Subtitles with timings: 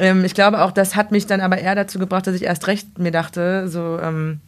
[0.00, 2.66] ähm, ich glaube auch, das hat mich dann aber eher dazu gebracht, dass ich erst
[2.66, 4.40] recht mir dachte, so, ähm,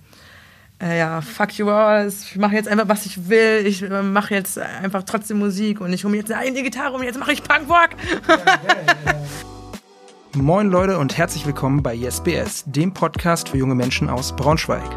[0.82, 4.34] äh, ja, fuck you all, ich mache jetzt einfach, was ich will, ich äh, mache
[4.34, 7.42] jetzt einfach trotzdem Musik und ich hole mir jetzt eine Gitarre und jetzt mache ich
[7.42, 7.90] Punkrock.
[8.28, 8.36] Ja.
[10.34, 14.90] Moin Leute und herzlich willkommen bei YesBS, dem Podcast für junge Menschen aus Braunschweig.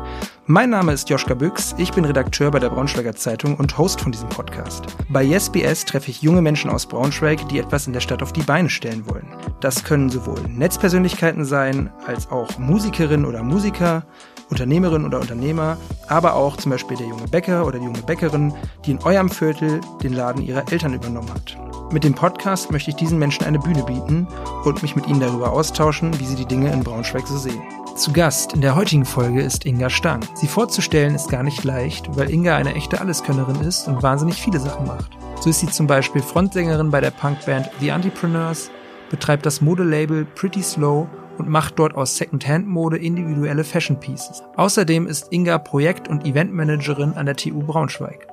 [0.48, 4.12] Mein Name ist Joschka Büchs, ich bin Redakteur bei der Braunschweiger Zeitung und Host von
[4.12, 4.86] diesem Podcast.
[5.10, 8.44] Bei YesBS treffe ich junge Menschen aus Braunschweig, die etwas in der Stadt auf die
[8.44, 9.26] Beine stellen wollen.
[9.60, 14.06] Das können sowohl Netzpersönlichkeiten sein, als auch Musikerinnen oder Musiker,
[14.52, 15.78] Unternehmerinnen oder Unternehmer,
[16.10, 18.54] aber auch zum Beispiel der junge Bäcker oder die junge Bäckerin,
[18.86, 21.58] die in eurem Viertel den Laden ihrer Eltern übernommen hat.
[21.92, 24.28] Mit dem Podcast möchte ich diesen Menschen eine Bühne bieten
[24.64, 27.64] und mich mit ihnen darüber austauschen, wie sie die Dinge in Braunschweig so sehen.
[27.96, 30.20] Zu Gast in der heutigen Folge ist Inga Stang.
[30.34, 34.60] Sie vorzustellen ist gar nicht leicht, weil Inga eine echte Alleskönnerin ist und wahnsinnig viele
[34.60, 35.12] Sachen macht.
[35.40, 38.70] So ist sie zum Beispiel Frontsängerin bei der Punkband The Entrepreneurs,
[39.10, 44.44] betreibt das Modelabel Pretty Slow und macht dort aus Secondhand-Mode individuelle Fashion Pieces.
[44.58, 48.28] Außerdem ist Inga Projekt- und Eventmanagerin an der TU Braunschweig.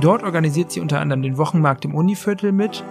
[0.00, 2.84] Dort organisiert sie unter anderem den Wochenmarkt im Univiertel mit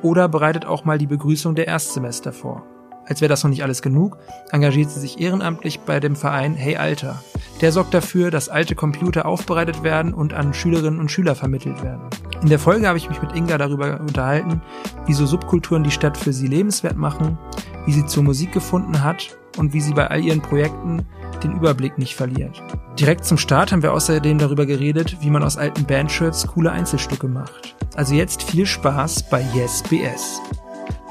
[0.00, 2.64] oder bereitet auch mal die Begrüßung der Erstsemester vor.
[3.08, 4.18] Als wäre das noch nicht alles genug,
[4.50, 7.22] engagiert sie sich ehrenamtlich bei dem Verein Hey Alter.
[7.60, 12.02] Der sorgt dafür, dass alte Computer aufbereitet werden und an Schülerinnen und Schüler vermittelt werden.
[12.42, 14.60] In der Folge habe ich mich mit Inga darüber unterhalten,
[15.06, 17.38] wieso Subkulturen die Stadt für sie lebenswert machen,
[17.86, 21.06] wie sie zur Musik gefunden hat und wie sie bei all ihren Projekten
[21.42, 22.62] den Überblick nicht verliert.
[22.98, 27.28] Direkt zum Start haben wir außerdem darüber geredet, wie man aus alten Bandshirts coole Einzelstücke
[27.28, 27.76] macht.
[27.94, 30.40] Also jetzt viel Spaß bei Yes BS.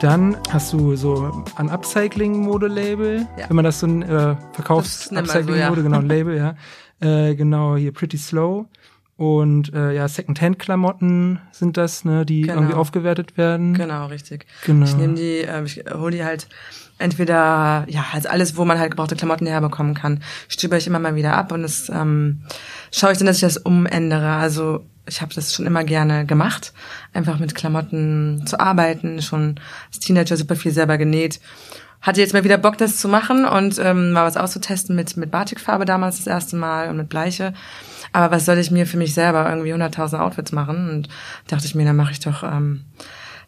[0.02, 3.50] Dann hast du so ein Upcycling-Mode-Label, ja.
[3.50, 5.70] wenn man das so ein äh, verkaufs Upcycling-Mode, so, ja.
[5.72, 6.56] genau, ein Label, ja.
[7.00, 8.68] Äh, genau, hier Pretty Slow.
[9.18, 12.56] Und äh, ja, Second-Hand-Klamotten sind das, ne, die genau.
[12.56, 13.74] irgendwie aufgewertet werden.
[13.74, 14.46] Genau, richtig.
[14.66, 14.86] Genau.
[14.86, 16.50] Ich nehme die, äh, ich hole die halt
[16.98, 21.16] entweder, ja, also alles, wo man halt gebrauchte Klamotten herbekommen kann, stöber ich immer mal
[21.16, 22.42] wieder ab und das ähm,
[22.92, 24.34] schaue ich dann, dass ich das umändere.
[24.34, 26.74] Also ich habe das schon immer gerne gemacht,
[27.14, 31.40] einfach mit Klamotten zu arbeiten, schon als Teenager super viel selber genäht.
[32.02, 35.32] Hatte jetzt mal wieder Bock, das zu machen und ähm, mal was auszutesten mit, mit
[35.32, 37.54] Batikfarbe damals das erste Mal und mit Bleiche.
[38.12, 40.90] Aber was soll ich mir für mich selber irgendwie 100.000 Outfits machen?
[40.90, 41.10] Und
[41.48, 42.86] dachte ich mir, dann mache ich doch ähm,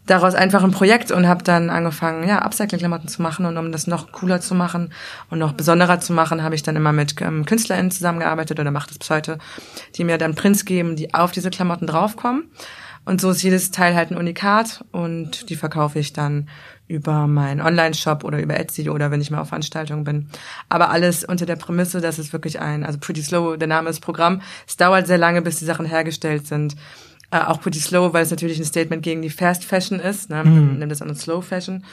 [0.07, 3.45] daraus einfach ein Projekt und habe dann angefangen, ja, Upcycling-Klamotten zu machen.
[3.45, 4.91] Und um das noch cooler zu machen
[5.29, 8.87] und noch besonderer zu machen, habe ich dann immer mit ähm, KünstlerInnen zusammengearbeitet oder mache
[8.89, 9.37] das bis heute,
[9.95, 12.49] die mir dann Prints geben, die auf diese Klamotten draufkommen.
[13.05, 16.49] Und so ist jedes Teil halt ein Unikat und die verkaufe ich dann
[16.89, 20.27] über meinen Online-Shop oder über Etsy oder wenn ich mal auf Veranstaltungen bin.
[20.67, 24.01] Aber alles unter der Prämisse, dass es wirklich ein, also Pretty Slow, der Name ist
[24.01, 24.41] Programm.
[24.67, 26.75] Es dauert sehr lange, bis die Sachen hergestellt sind.
[27.29, 30.29] Äh, auch Pretty Slow, weil es natürlich ein Statement gegen die Fast Fashion ist.
[30.29, 30.43] Ne?
[30.43, 30.79] Mhm.
[30.79, 31.83] Nimmt es an Slow Fashion.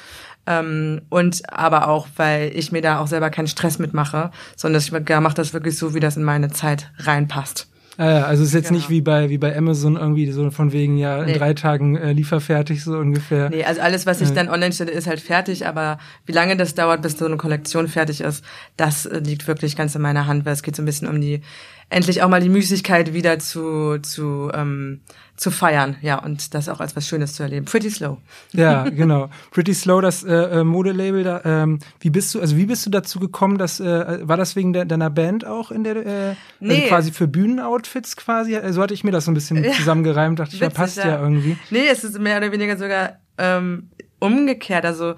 [0.46, 4.92] Ähm, und aber auch, weil ich mir da auch selber keinen Stress mitmache, sondern ich
[4.92, 7.68] mache das wirklich so, wie das in meine Zeit reinpasst.
[7.96, 8.78] Ah, also es ist jetzt genau.
[8.78, 11.38] nicht wie bei wie bei Amazon irgendwie so von wegen ja in nee.
[11.38, 13.50] drei Tagen äh, lieferfertig so ungefähr.
[13.50, 16.74] Nee, also alles, was ich dann online stelle, ist halt fertig, aber wie lange das
[16.74, 18.44] dauert, bis so eine Kollektion fertig ist,
[18.76, 21.20] das äh, liegt wirklich ganz in meiner Hand, weil es geht so ein bisschen um
[21.20, 21.42] die
[21.90, 25.00] endlich auch mal die Müßigkeit wieder zu, zu, ähm,
[25.36, 27.66] zu feiern, ja, und das auch als was Schönes zu erleben.
[27.66, 28.18] Pretty Slow.
[28.52, 29.30] Ja, genau.
[29.50, 31.42] Pretty Slow, das äh, äh, Modelabel da.
[31.44, 34.72] Ähm, wie bist du, also wie bist du dazu gekommen, dass äh, war das wegen
[34.72, 36.74] de deiner Band auch in der, äh, also nee.
[36.74, 38.58] also quasi für Bühnenoutfits quasi?
[38.70, 39.72] So hatte ich mir das so ein bisschen ja.
[39.72, 41.08] zusammengereimt, dachte ich, Witzig, ja, passt ja.
[41.08, 41.56] ja irgendwie.
[41.70, 43.90] Nee, es ist mehr oder weniger sogar ähm,
[44.20, 44.84] umgekehrt.
[44.84, 45.14] Also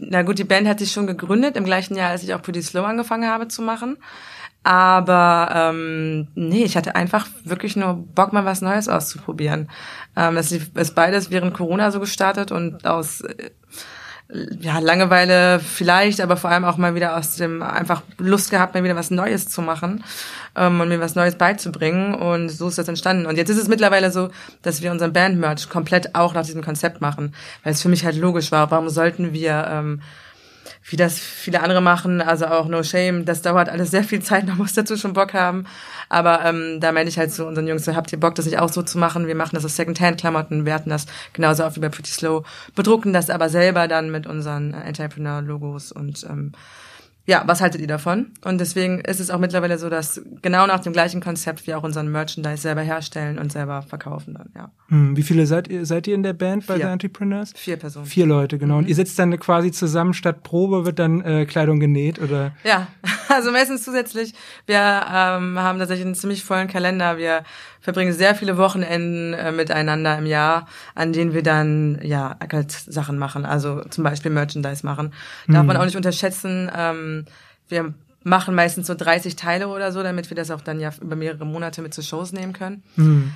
[0.00, 2.62] na gut, die Band hat sich schon gegründet im gleichen Jahr, als ich auch Pretty
[2.62, 3.96] Slow angefangen habe zu machen.
[4.64, 9.68] Aber ähm, nee, ich hatte einfach wirklich nur Bock, mal was Neues auszuprobieren.
[10.16, 13.50] Ähm, es ist beides während Corona so gestartet und aus äh,
[14.60, 18.82] ja, Langeweile vielleicht, aber vor allem auch mal wieder aus dem einfach Lust gehabt, mal
[18.82, 20.02] wieder was Neues zu machen
[20.56, 22.14] ähm, und mir was Neues beizubringen.
[22.14, 23.26] Und so ist das entstanden.
[23.26, 24.30] Und jetzt ist es mittlerweile so,
[24.62, 28.16] dass wir unseren Band-Merch komplett auch nach diesem Konzept machen, weil es für mich halt
[28.16, 28.70] logisch war.
[28.70, 30.00] Warum sollten wir ähm,
[30.86, 34.46] wie das viele andere machen, also auch No Shame, das dauert alles sehr viel Zeit,
[34.48, 35.64] man muss dazu schon Bock haben.
[36.10, 38.58] Aber ähm, da meine ich halt zu unseren Jungs, so, habt ihr Bock, das nicht
[38.58, 39.26] auch so zu machen?
[39.26, 42.44] Wir machen das aus Second-Hand-Klamotten, werten das genauso auf wie bei Pretty Slow,
[42.74, 46.52] bedrucken das aber selber dann mit unseren Entrepreneur-Logos und ähm,
[47.26, 48.32] ja, was haltet ihr davon?
[48.44, 51.82] Und deswegen ist es auch mittlerweile so, dass genau nach dem gleichen Konzept wir auch
[51.82, 54.70] unseren Merchandise selber herstellen und selber verkaufen dann, ja.
[54.88, 56.86] Hm, wie viele seid ihr, seid ihr in der Band bei Vier.
[56.86, 57.52] The Entrepreneurs?
[57.56, 58.06] Vier Personen.
[58.06, 58.74] Vier Leute, genau.
[58.74, 58.80] Mhm.
[58.80, 62.52] Und ihr sitzt dann quasi zusammen, statt Probe wird dann äh, Kleidung genäht, oder?
[62.64, 62.88] Ja,
[63.28, 64.32] Also meistens zusätzlich.
[64.66, 67.18] Wir ähm, haben tatsächlich einen ziemlich vollen Kalender.
[67.18, 67.42] Wir
[67.84, 73.18] verbringen sehr viele Wochenenden äh, miteinander im Jahr, an denen wir dann ja halt Sachen
[73.18, 73.44] machen.
[73.44, 75.12] Also zum Beispiel Merchandise machen.
[75.46, 75.66] Darf mhm.
[75.66, 76.70] man auch nicht unterschätzen.
[76.74, 77.26] Ähm,
[77.68, 77.92] wir
[78.22, 81.44] machen meistens so 30 Teile oder so, damit wir das auch dann ja über mehrere
[81.44, 82.82] Monate mit zu Shows nehmen können.
[82.96, 83.34] Mhm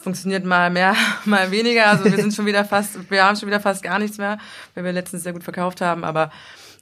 [0.00, 1.88] funktioniert mal mehr, mal weniger.
[1.88, 4.38] Also wir sind schon wieder fast, wir haben schon wieder fast gar nichts mehr,
[4.74, 6.04] weil wir letztens sehr gut verkauft haben.
[6.04, 6.30] Aber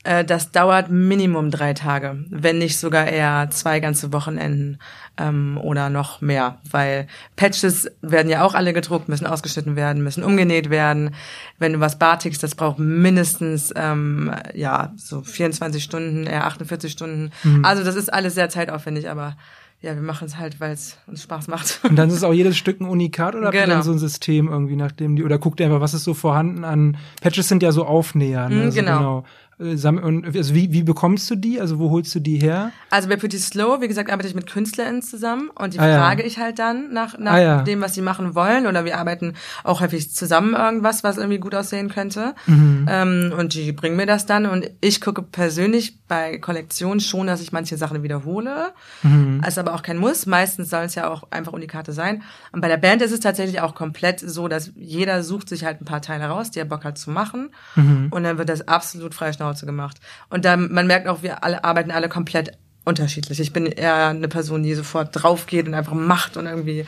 [0.02, 4.78] äh, das dauert Minimum drei Tage, wenn nicht sogar eher zwei ganze Wochenenden
[5.18, 7.06] ähm, oder noch mehr, weil
[7.36, 11.14] Patches werden ja auch alle gedruckt, müssen ausgeschnitten werden, müssen umgenäht werden.
[11.58, 17.30] Wenn du was batikst, das braucht mindestens ähm, ja so 24 Stunden, eher 48 Stunden.
[17.44, 17.64] Mhm.
[17.64, 19.36] Also das ist alles sehr zeitaufwendig, aber
[19.82, 21.80] ja, wir machen es halt, weil es uns Spaß macht.
[21.84, 23.66] Und dann ist auch jedes Stück ein Unikat oder genau.
[23.66, 26.64] dann so ein System irgendwie, nachdem die, oder guckt ihr einfach, was ist so vorhanden
[26.64, 28.48] an, Patches sind ja so Aufnäher.
[28.48, 28.56] Ne?
[28.56, 28.98] Mm, also genau.
[28.98, 29.24] genau.
[29.60, 31.60] Äh, und also wie, wie bekommst du die?
[31.60, 32.72] Also wo holst du die her?
[32.90, 36.22] Also bei Pretty Slow, wie gesagt, arbeite ich mit KünstlerInnen zusammen und die ah, frage
[36.22, 36.26] ja.
[36.26, 37.62] ich halt dann nach, nach ah, ja.
[37.62, 38.66] dem, was sie machen wollen.
[38.66, 39.34] Oder wir arbeiten
[39.64, 42.34] auch häufig zusammen irgendwas, was irgendwie gut aussehen könnte.
[42.46, 42.86] Mhm.
[42.88, 44.46] Ähm, und die bringen mir das dann.
[44.46, 48.72] Und ich gucke persönlich bei Kollektionen schon, dass ich manche Sachen wiederhole.
[49.02, 49.42] Mhm.
[49.46, 50.26] Ist aber auch kein Muss.
[50.26, 52.22] Meistens soll es ja auch einfach Unikate sein.
[52.52, 55.80] Und bei der Band ist es tatsächlich auch komplett so, dass jeder sucht sich halt
[55.80, 57.50] ein paar Teile raus, die er Bock hat zu machen.
[57.76, 58.08] Mhm.
[58.10, 59.98] Und dann wird das absolut frei Schnauze gemacht.
[60.28, 62.52] Und dann, man merkt auch, wir alle arbeiten alle komplett
[62.84, 63.38] unterschiedlich.
[63.40, 66.86] Ich bin eher eine Person, die sofort drauf geht und einfach macht und irgendwie,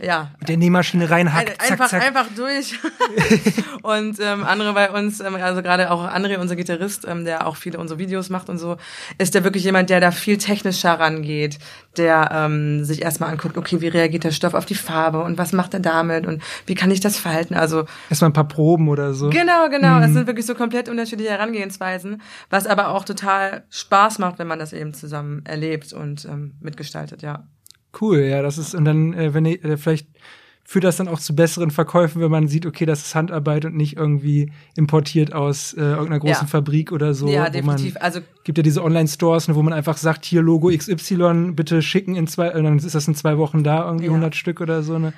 [0.00, 0.30] ja.
[0.40, 1.60] Mit der Nähmaschine reinhackt.
[1.60, 2.06] Ein, einfach, zack, zack.
[2.06, 2.78] einfach durch.
[3.82, 7.56] und ähm, andere bei uns, ähm, also gerade auch André, unser Gitarrist, ähm, der auch
[7.56, 8.78] viele unsere Videos macht und so,
[9.18, 11.58] ist der wirklich jemand, der da viel technischer rangeht,
[11.98, 15.52] der ähm, sich erstmal anguckt, okay, wie reagiert der Stoff auf die Farbe und was
[15.52, 17.54] macht er damit und wie kann ich das verhalten?
[17.54, 19.30] Also erstmal ein paar Proben oder so.
[19.30, 20.00] Genau, genau.
[20.00, 20.14] Es mhm.
[20.14, 24.72] sind wirklich so komplett unterschiedliche Herangehensweisen, was aber auch total Spaß macht, wenn man das
[24.72, 27.46] eben zusammen erlebt und ähm, mitgestaltet, ja.
[28.00, 30.08] Cool, ja, das ist, und dann, äh, wenn ich, äh, vielleicht
[30.66, 33.76] führt das dann auch zu besseren Verkäufen, wenn man sieht, okay, das ist Handarbeit und
[33.76, 36.46] nicht irgendwie importiert aus äh, irgendeiner großen ja.
[36.46, 37.28] Fabrik oder so.
[37.28, 37.94] Ja, definitiv.
[37.94, 42.16] Man, also gibt ja diese Online-Stores, wo man einfach sagt, hier Logo XY, bitte schicken
[42.16, 44.10] in zwei, dann ist das in zwei Wochen da, irgendwie ja.
[44.10, 44.98] 100 Stück oder so.
[44.98, 45.12] Ne?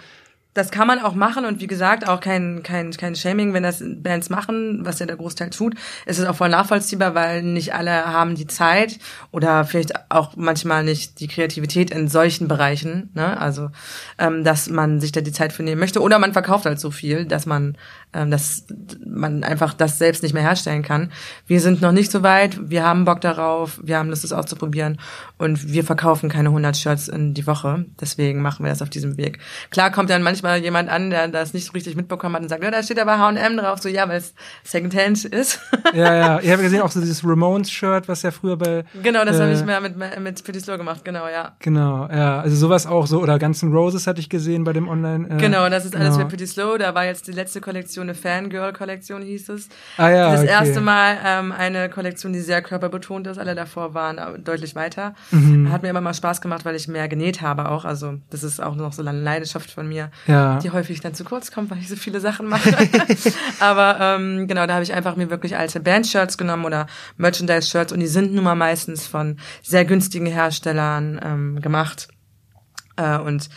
[0.56, 3.82] Das kann man auch machen und wie gesagt auch kein kein kein Shaming, wenn das
[3.85, 5.75] Bands machen, was ja der Großteil tut,
[6.06, 8.99] ist es auch voll nachvollziehbar, weil nicht alle haben die Zeit
[9.32, 13.38] oder vielleicht auch manchmal nicht die Kreativität in solchen Bereichen, ne?
[13.38, 13.70] Also
[14.19, 16.91] ähm, dass man sich da die Zeit für nehmen möchte oder man verkauft halt so
[16.91, 17.76] viel, dass man
[18.24, 18.64] dass
[19.04, 21.12] man einfach das selbst nicht mehr herstellen kann.
[21.46, 24.98] Wir sind noch nicht so weit, wir haben Bock darauf, wir haben Lust, es auszuprobieren
[25.38, 27.84] und wir verkaufen keine 100 Shirts in die Woche.
[28.00, 29.38] Deswegen machen wir das auf diesem Weg.
[29.70, 32.62] Klar kommt dann manchmal jemand an, der das nicht so richtig mitbekommen hat und sagt,
[32.62, 33.80] ja, da steht aber H&M drauf.
[33.80, 34.34] So, ja, weil es
[34.64, 35.60] Secondhand ist.
[35.94, 36.40] ja, ja.
[36.46, 38.84] Ich habe gesehen auch so dieses Ramones-Shirt, was ja früher bei...
[39.02, 41.56] Genau, das äh, habe ich mehr mit, mit Pretty Slow gemacht, genau, ja.
[41.58, 42.40] Genau, ja.
[42.40, 43.20] Also sowas auch so.
[43.20, 45.28] Oder Guns N' Roses hatte ich gesehen bei dem Online...
[45.28, 46.20] Äh, genau, das ist alles genau.
[46.20, 46.78] für Pretty Slow.
[46.78, 49.69] Da war jetzt die letzte Kollektion eine Fangirl-Kollektion, hieß es.
[49.97, 50.50] Ah ja, Das okay.
[50.50, 53.38] erste Mal ähm, eine Kollektion, die sehr körperbetont ist.
[53.38, 55.14] Alle davor waren deutlich weiter.
[55.31, 55.70] Mhm.
[55.73, 57.85] Hat mir immer mal Spaß gemacht, weil ich mehr genäht habe auch.
[57.85, 60.58] Also das ist auch noch so eine Leidenschaft von mir, ja.
[60.58, 62.76] die häufig dann zu kurz kommt, weil ich so viele Sachen mache.
[63.61, 66.87] Aber ähm, genau, da habe ich einfach mir wirklich alte Band-Shirts genommen oder
[67.17, 72.09] Merchandise-Shirts und die sind nun mal meistens von sehr günstigen Herstellern ähm, gemacht.
[72.97, 73.49] Äh, und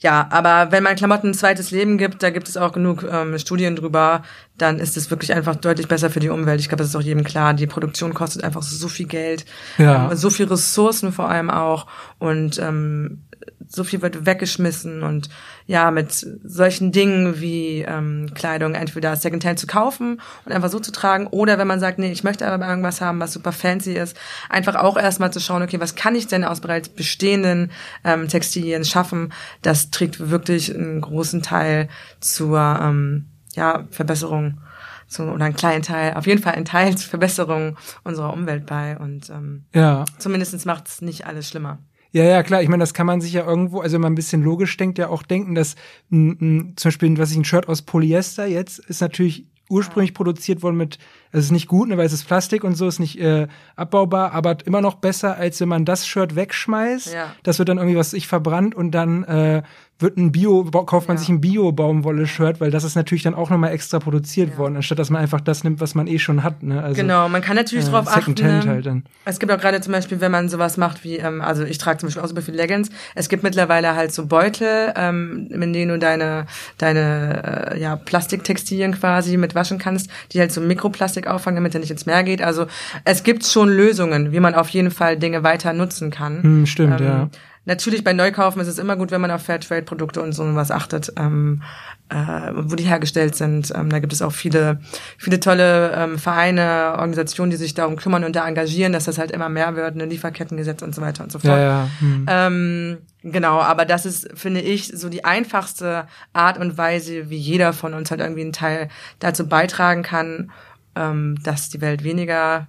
[0.00, 3.38] ja, aber wenn man Klamotten ein zweites Leben gibt, da gibt es auch genug ähm,
[3.38, 4.22] Studien drüber,
[4.56, 6.60] dann ist es wirklich einfach deutlich besser für die Umwelt.
[6.60, 7.52] Ich glaube, das ist auch jedem klar.
[7.52, 9.44] Die Produktion kostet einfach so viel Geld,
[9.76, 10.10] ja.
[10.10, 11.86] ähm, so viel Ressourcen vor allem auch
[12.18, 13.24] und ähm,
[13.68, 15.28] so viel wird weggeschmissen und
[15.66, 20.90] ja, mit solchen Dingen wie ähm, Kleidung entweder Secondhand zu kaufen und einfach so zu
[20.90, 24.16] tragen oder wenn man sagt, nee, ich möchte aber irgendwas haben, was super fancy ist,
[24.48, 27.70] einfach auch erstmal zu schauen, okay, was kann ich denn aus bereits bestehenden
[28.04, 29.32] ähm, Textilien schaffen?
[29.62, 34.60] Das trägt wirklich einen großen Teil zur ähm, ja, Verbesserung
[35.06, 38.96] so, oder einen kleinen Teil, auf jeden Fall einen Teil zur Verbesserung unserer Umwelt bei
[38.96, 40.04] und ähm, ja.
[40.18, 41.78] zumindest macht es nicht alles schlimmer.
[42.12, 42.62] Ja, ja, klar.
[42.62, 44.98] Ich meine, das kann man sich ja irgendwo, also wenn man ein bisschen logisch denkt,
[44.98, 45.76] ja auch denken, dass
[46.10, 50.62] m, m, zum Beispiel, was ich ein Shirt aus Polyester jetzt ist natürlich ursprünglich produziert
[50.62, 50.98] worden mit,
[51.30, 54.32] es ist nicht gut, ne, weil es ist Plastik und so, ist nicht äh, abbaubar,
[54.32, 57.14] aber immer noch besser, als wenn man das Shirt wegschmeißt.
[57.14, 57.32] Ja.
[57.44, 59.62] Das wird dann irgendwie, was ich verbrannt und dann äh,
[60.00, 61.20] wird ein Bio, kauft man ja.
[61.20, 64.58] sich ein Bio-Baumwolle-Shirt, weil das ist natürlich dann auch nochmal extra produziert ja.
[64.58, 66.62] worden, anstatt dass man einfach das nimmt, was man eh schon hat.
[66.62, 66.82] Ne?
[66.82, 68.34] Also, genau, man kann natürlich äh, drauf achten.
[68.34, 68.62] Ne?
[68.66, 69.04] Halt dann.
[69.24, 71.98] Es gibt auch gerade zum Beispiel, wenn man sowas macht wie, ähm, also ich trage
[71.98, 75.90] zum Beispiel auch super viele Leggings, es gibt mittlerweile halt so Beutel, ähm, in denen
[75.90, 76.46] du deine,
[76.78, 81.80] deine äh, ja, Plastiktextilien quasi mit waschen kannst, die halt so Mikroplastik auffangen, damit er
[81.80, 82.42] nicht ins Meer geht.
[82.42, 82.66] Also
[83.04, 86.42] es gibt schon Lösungen, wie man auf jeden Fall Dinge weiter nutzen kann.
[86.42, 87.30] Hm, stimmt, ähm, ja
[87.66, 91.12] Natürlich bei Neukaufen ist es immer gut, wenn man auf Fairtrade-Produkte und so was achtet,
[91.18, 91.62] ähm,
[92.08, 92.14] äh,
[92.54, 93.70] wo die hergestellt sind.
[93.74, 94.80] Ähm, da gibt es auch viele,
[95.18, 99.30] viele tolle ähm, Vereine, Organisationen, die sich darum kümmern und da engagieren, dass das halt
[99.30, 101.58] immer mehr wird, eine Lieferkettengesetz und so weiter und so fort.
[101.58, 101.88] Ja, ja.
[102.00, 102.26] Hm.
[102.28, 107.74] Ähm, genau, aber das ist, finde ich, so die einfachste Art und Weise, wie jeder
[107.74, 108.88] von uns halt irgendwie einen Teil
[109.18, 110.50] dazu beitragen kann,
[110.96, 112.68] ähm, dass die Welt weniger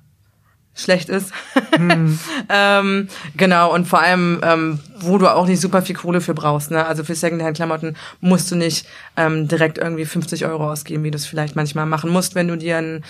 [0.75, 1.31] schlecht ist.
[1.75, 2.17] Hm.
[2.49, 6.71] ähm, genau, und vor allem, ähm, wo du auch nicht super viel Kohle für brauchst.
[6.71, 6.85] Ne?
[6.85, 8.87] Also für Secondhand-Klamotten musst du nicht
[9.17, 12.57] ähm, direkt irgendwie 50 Euro ausgeben, wie du es vielleicht manchmal machen musst, wenn du
[12.57, 13.03] dir einen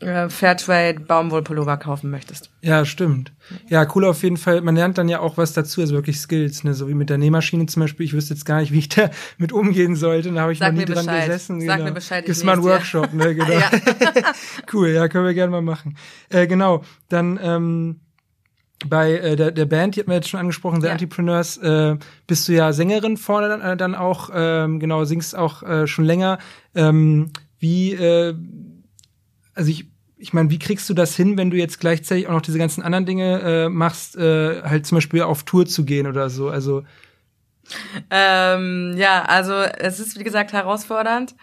[0.00, 2.50] äh, Fairtrade Baumwollpullover kaufen möchtest.
[2.60, 3.32] Ja, stimmt.
[3.68, 4.60] Ja, cool auf jeden Fall.
[4.60, 6.74] Man lernt dann ja auch was dazu, also wirklich Skills, ne?
[6.74, 8.04] so wie mit der Nähmaschine zum Beispiel.
[8.04, 10.32] Ich wüsste jetzt gar nicht, wie ich da mit umgehen sollte.
[10.32, 11.60] Da habe ich Sag noch nie dran gesessen.
[11.60, 11.88] Sag genau.
[11.88, 12.24] mir Bescheid.
[12.26, 13.26] Gibt's mal einen Workshop, ne?
[13.36, 13.50] Genau.
[13.50, 13.70] ja.
[14.72, 15.96] cool, ja, können wir gerne mal machen.
[16.30, 18.00] Äh, genau, dann ähm,
[18.86, 20.92] bei äh, der, der Band, die hat man jetzt schon angesprochen, The ja.
[20.92, 25.62] Entrepreneurs, äh, bist du ja Sängerin vorne dann, äh, dann auch, ähm, genau, singst auch
[25.62, 26.38] äh, schon länger.
[26.74, 28.34] Ähm, wie, äh,
[29.56, 29.86] also ich,
[30.16, 32.82] ich meine, wie kriegst du das hin, wenn du jetzt gleichzeitig auch noch diese ganzen
[32.82, 36.48] anderen Dinge äh, machst, äh, halt zum Beispiel auf Tour zu gehen oder so?
[36.48, 36.84] Also
[38.10, 41.34] ähm, ja, also es ist wie gesagt herausfordernd.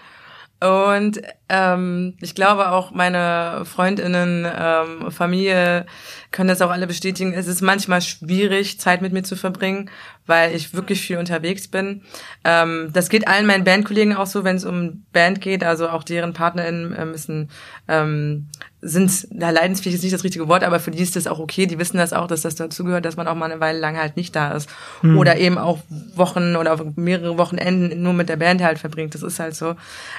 [0.64, 5.86] Und ähm, ich glaube auch meine Freundinnen, ähm, Familie
[6.32, 7.34] können das auch alle bestätigen.
[7.34, 9.90] Es ist manchmal schwierig, Zeit mit mir zu verbringen,
[10.26, 12.04] weil ich wirklich viel unterwegs bin.
[12.46, 15.66] Ähm, das geht allen meinen Bandkollegen auch so, wenn es um Band geht.
[15.66, 17.50] Also auch deren PartnerInnen äh, müssen
[17.90, 18.48] ähm,
[18.86, 21.66] sind, da leidensfähig ist nicht das richtige Wort, aber für die ist das auch okay.
[21.66, 24.18] Die wissen das auch, dass das dazugehört, dass man auch mal eine Weile lang halt
[24.18, 24.70] nicht da ist.
[25.02, 25.18] Mhm.
[25.18, 25.80] Oder eben auch
[26.16, 29.16] Wochen oder mehrere Wochenenden nur mit der Band halt verbringt.
[29.16, 29.76] Das ist halt so.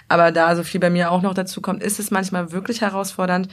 [0.08, 3.48] Aber da so viel bei mir auch noch dazu kommt, ist es manchmal wirklich herausfordernd.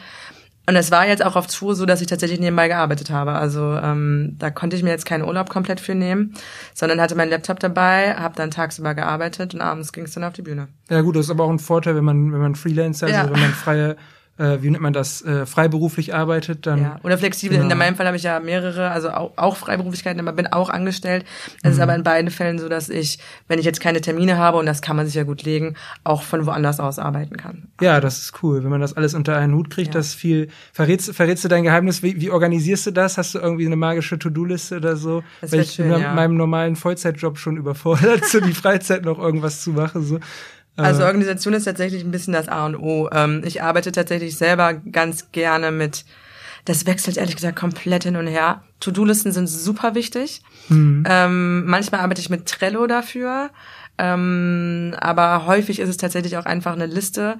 [0.67, 3.33] Und es war jetzt auch auf Tour so, dass ich tatsächlich nebenbei gearbeitet habe.
[3.33, 6.33] Also ähm, da konnte ich mir jetzt keinen Urlaub komplett für nehmen,
[6.73, 10.33] sondern hatte meinen Laptop dabei, habe dann tagsüber gearbeitet und abends ging es dann auf
[10.33, 10.67] die Bühne.
[10.89, 13.25] Ja gut, das ist aber auch ein Vorteil, wenn man wenn man Freelancer, also ja.
[13.25, 13.97] wenn man freie
[14.37, 16.81] wie nennt man das, äh, freiberuflich arbeitet, dann.
[16.81, 17.57] Ja, oder flexibel.
[17.57, 17.71] Genau.
[17.71, 21.25] In meinem Fall habe ich ja mehrere, also auch, auch Freiberuflichkeiten, aber bin auch angestellt.
[21.57, 21.71] Es mhm.
[21.71, 24.65] ist aber in beiden Fällen so, dass ich, wenn ich jetzt keine Termine habe, und
[24.65, 27.67] das kann man sich ja gut legen, auch von woanders aus arbeiten kann.
[27.81, 29.99] Ja, das ist cool, wenn man das alles unter einen Hut kriegt, ja.
[29.99, 30.49] das viel.
[30.73, 32.01] Verrätst, verrätst du dein Geheimnis?
[32.01, 33.17] Wie, wie organisierst du das?
[33.17, 35.23] Hast du irgendwie eine magische To-Do-Liste oder so?
[35.41, 36.07] Das Weil ich schön, bin ja.
[36.07, 40.03] mit meinem normalen Vollzeitjob schon überfordert, so die Freizeit noch irgendwas zu machen.
[40.03, 40.19] So.
[40.77, 41.03] Also.
[41.03, 43.09] Organisation ist tatsächlich ein bisschen das A und O.
[43.11, 46.05] Ähm, ich arbeite tatsächlich selber ganz gerne mit,
[46.65, 48.63] das wechselt ehrlich gesagt komplett hin und her.
[48.79, 50.41] To-Do-Listen sind super wichtig.
[50.69, 51.03] Mhm.
[51.07, 53.49] Ähm, manchmal arbeite ich mit Trello dafür.
[53.97, 57.37] Ähm, aber häufig ist es tatsächlich auch einfach eine Liste.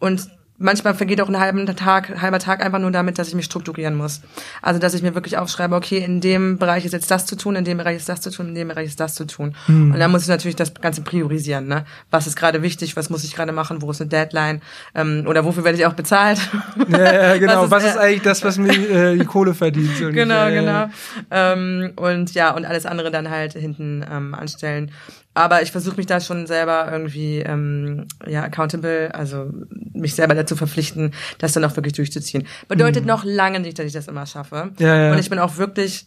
[0.00, 3.44] Und manchmal vergeht auch ein halber Tag, halber Tag einfach nur damit, dass ich mich
[3.44, 4.20] strukturieren muss.
[4.60, 7.56] Also, dass ich mir wirklich aufschreibe, okay, in dem Bereich ist jetzt das zu tun,
[7.56, 9.54] in dem Bereich ist das zu tun, in dem Bereich ist das zu tun.
[9.66, 9.92] Mhm.
[9.92, 11.84] Und dann muss ich natürlich das Ganze priorisieren, ne?
[12.10, 14.60] Was ist gerade wichtig, was muss ich gerade machen, wo ist eine Deadline,
[14.94, 16.40] ähm, oder wofür werde ich auch bezahlt?
[16.88, 17.56] Ja, ja genau.
[17.56, 19.96] was, ist, was ist, eigentlich das, was mir äh, die Kohle verdient?
[20.12, 20.88] genau, genau.
[21.30, 24.90] Ähm, und ja, und alles andere dann halt hinten ähm, anstellen.
[25.38, 29.48] Aber ich versuche mich da schon selber irgendwie ähm, ja accountable, also
[29.92, 32.44] mich selber dazu verpflichten, das dann auch wirklich durchzuziehen.
[32.66, 33.08] Bedeutet mhm.
[33.08, 34.72] noch lange nicht, dass ich das immer schaffe.
[34.80, 35.12] Ja, ja.
[35.12, 36.06] Und ich bin auch wirklich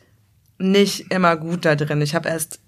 [0.58, 2.02] nicht immer gut da drin.
[2.02, 2.60] Ich habe erst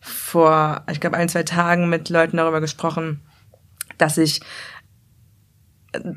[0.00, 3.20] vor, ich glaube, ein, zwei Tagen mit Leuten darüber gesprochen,
[3.96, 4.40] dass ich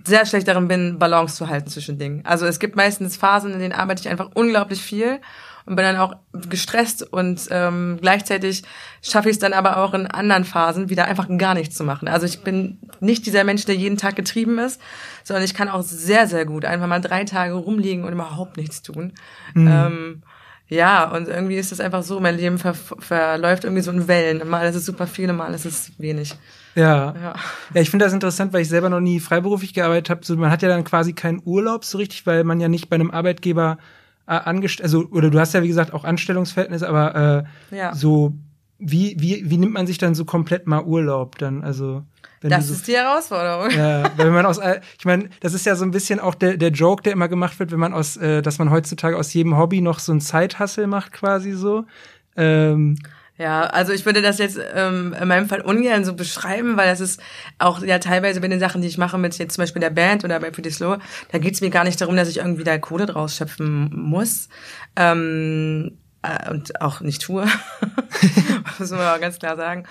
[0.06, 2.26] sehr schlecht darin bin, Balance zu halten zwischen Dingen.
[2.26, 5.20] Also es gibt meistens Phasen, in denen arbeite ich einfach unglaublich viel
[5.66, 6.16] und bin dann auch
[6.50, 8.64] gestresst und ähm, gleichzeitig
[9.02, 12.08] schaffe ich es dann aber auch in anderen Phasen wieder einfach gar nichts zu machen.
[12.08, 14.82] Also ich bin nicht dieser Mensch, der jeden Tag getrieben ist,
[15.24, 18.82] sondern ich kann auch sehr, sehr gut einfach mal drei Tage rumliegen und überhaupt nichts
[18.82, 19.14] tun.
[19.54, 19.68] Mhm.
[19.68, 20.24] Ähm,
[20.70, 24.48] ja, und irgendwie ist es einfach so, mein Leben ver verläuft irgendwie so in Wellen.
[24.48, 26.36] Mal ist es super viel, mal ist es wenig.
[26.76, 27.14] Ja.
[27.14, 27.36] Ja,
[27.74, 30.26] ja ich finde das interessant, weil ich selber noch nie freiberuflich gearbeitet habe.
[30.26, 32.96] So, man hat ja dann quasi keinen Urlaub so richtig, weil man ja nicht bei
[32.96, 33.78] einem Arbeitgeber
[34.26, 37.94] angestellt, also oder du hast ja wie gesagt auch Anstellungsverhältnisse, aber äh, ja.
[37.94, 38.34] so
[38.80, 41.64] wie wie wie nimmt man sich dann so komplett mal Urlaub dann?
[41.64, 42.04] Also
[42.50, 43.70] das so, ist die Herausforderung.
[43.72, 44.60] Ja, weil man aus,
[45.00, 47.58] ich meine, das ist ja so ein bisschen auch der, der Joke, der immer gemacht
[47.60, 50.88] wird, wenn man aus, äh, dass man heutzutage aus jedem Hobby noch so ein Zeithassel
[50.88, 51.86] macht, quasi so.
[52.36, 52.98] Ähm,
[53.38, 57.00] Ja, also ich würde das jetzt ähm, in meinem Fall ungern so beschreiben, weil das
[57.00, 57.20] ist
[57.58, 60.24] auch ja teilweise bei den Sachen, die ich mache mit jetzt zum Beispiel der Band
[60.24, 60.98] oder bei Pretty Slow,
[61.32, 64.50] da geht's mir gar nicht darum, dass ich irgendwie da Kohle draus schöpfen muss.
[64.96, 67.48] Ähm, äh, und auch nicht tue.
[68.80, 69.86] muss man aber ganz klar sagen.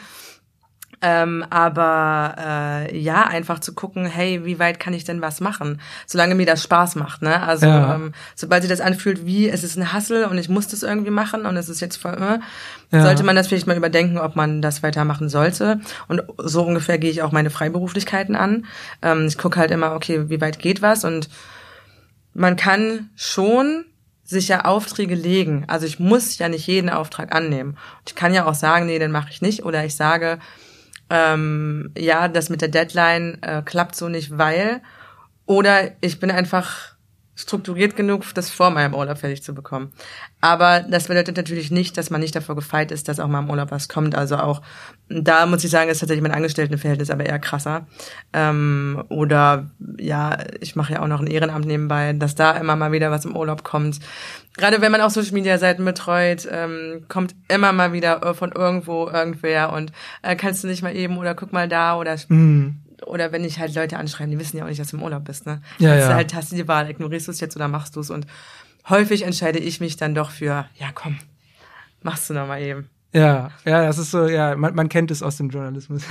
[1.04, 5.80] Ähm, aber äh, ja, einfach zu gucken, hey, wie weit kann ich denn was machen?
[6.06, 7.42] Solange mir das Spaß macht, ne?
[7.42, 7.96] Also ja.
[7.96, 11.10] ähm, sobald sich das anfühlt, wie es ist ein Hassel und ich muss das irgendwie
[11.10, 13.02] machen und es ist jetzt voll, äh, ja.
[13.02, 15.80] sollte man das vielleicht mal überdenken, ob man das weitermachen sollte.
[16.06, 18.66] Und so ungefähr gehe ich auch meine Freiberuflichkeiten an.
[19.02, 21.28] Ähm, ich gucke halt immer, okay, wie weit geht was und
[22.32, 23.86] man kann schon
[24.24, 25.64] sich ja Aufträge legen.
[25.66, 27.76] Also ich muss ja nicht jeden Auftrag annehmen.
[28.06, 29.64] Ich kann ja auch sagen, nee, den mache ich nicht.
[29.64, 30.38] Oder ich sage,
[31.12, 34.80] ähm, ja, das mit der Deadline äh, klappt so nicht, weil.
[35.44, 36.91] Oder ich bin einfach
[37.34, 39.92] strukturiert genug, das vor meinem Urlaub fertig zu bekommen.
[40.42, 43.48] Aber das bedeutet natürlich nicht, dass man nicht davor gefeit ist, dass auch mal im
[43.48, 44.14] Urlaub was kommt.
[44.14, 44.60] Also auch
[45.08, 47.86] da muss ich sagen, ist tatsächlich mein Angestelltenverhältnis aber eher krasser.
[48.34, 52.92] Ähm, oder ja, ich mache ja auch noch ein Ehrenamt nebenbei, dass da immer mal
[52.92, 53.98] wieder was im Urlaub kommt.
[54.58, 59.08] Gerade wenn man auch Social Media Seiten betreut, ähm, kommt immer mal wieder von irgendwo
[59.08, 63.32] irgendwer und äh, kannst du nicht mal eben oder guck mal da oder mhm oder
[63.32, 65.46] wenn ich halt Leute anschreiben, die wissen ja auch nicht, dass du im Urlaub bist,
[65.46, 65.62] ne?
[65.78, 66.08] Ja, ja.
[66.08, 68.26] Du halt hast du die Wahl, ignorierst du es jetzt oder machst du es und
[68.88, 71.18] häufig entscheide ich mich dann doch für, ja komm,
[72.02, 72.88] machst du noch mal eben.
[73.14, 76.02] Ja, ja, das ist so, ja, man, man kennt es aus dem Journalismus.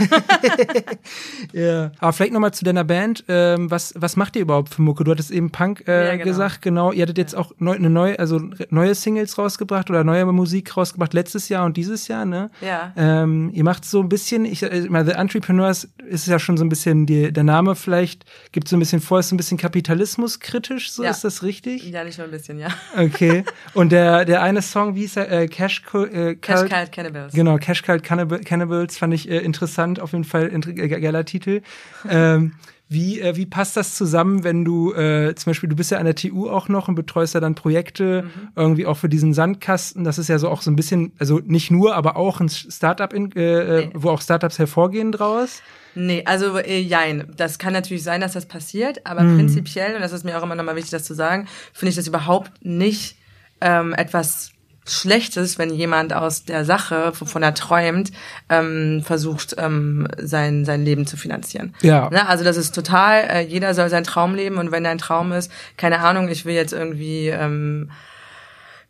[1.51, 1.91] ja.
[1.97, 3.23] Aber vielleicht nochmal zu deiner Band.
[3.27, 5.03] Ähm, was, was macht ihr überhaupt für Mucke?
[5.03, 6.25] Du hattest eben Punk äh, ja, genau.
[6.25, 6.91] gesagt, genau.
[6.91, 8.39] Ihr hattet jetzt auch neu, eine neue, also
[8.69, 12.51] neue Singles rausgebracht oder neue Musik rausgebracht letztes Jahr und dieses Jahr, ne?
[12.61, 12.93] Ja.
[12.95, 16.63] Ähm, ihr macht so ein bisschen, ich äh, meine, The Entrepreneurs ist ja schon so
[16.63, 19.57] ein bisschen, die, der Name vielleicht gibt so ein bisschen vor, ist so ein bisschen
[19.57, 21.09] kapitalismuskritisch, so ja.
[21.09, 21.83] ist das richtig?
[21.89, 22.67] Ja, nicht nur ein bisschen, ja.
[22.95, 23.43] Okay.
[23.73, 27.33] Und der, der eine Song, wie ist er, äh, Cash, äh, Cash Cult Cannibals.
[27.33, 31.61] Genau, Cash Cult Cannibals fand ich äh, interessant, auf jeden Fall äh, geiler Titel.
[32.09, 32.53] ähm,
[32.91, 36.03] wie, äh, wie passt das zusammen, wenn du äh, zum Beispiel, du bist ja an
[36.03, 38.49] der TU auch noch und betreust ja dann Projekte mhm.
[38.57, 40.03] irgendwie auch für diesen Sandkasten.
[40.03, 43.13] Das ist ja so auch so ein bisschen, also nicht nur, aber auch ein Startup,
[43.13, 43.89] in, äh, nee.
[43.93, 45.61] wo auch Startups hervorgehen draus.
[45.95, 47.31] Nee, also äh, jein.
[47.37, 49.37] Das kann natürlich sein, dass das passiert, aber mhm.
[49.37, 52.07] prinzipiell, und das ist mir auch immer nochmal wichtig, das zu sagen, finde ich das
[52.07, 53.15] überhaupt nicht
[53.61, 54.50] ähm, etwas
[54.87, 58.11] Schlechtes, wenn jemand aus der Sache, wovon er träumt,
[58.49, 61.75] ähm, versucht, ähm, sein, sein Leben zu finanzieren.
[61.81, 62.09] Ja.
[62.09, 62.27] Ne?
[62.27, 65.51] Also das ist total, äh, jeder soll seinen Traum leben und wenn dein Traum ist,
[65.77, 67.91] keine Ahnung, ich will jetzt irgendwie ähm,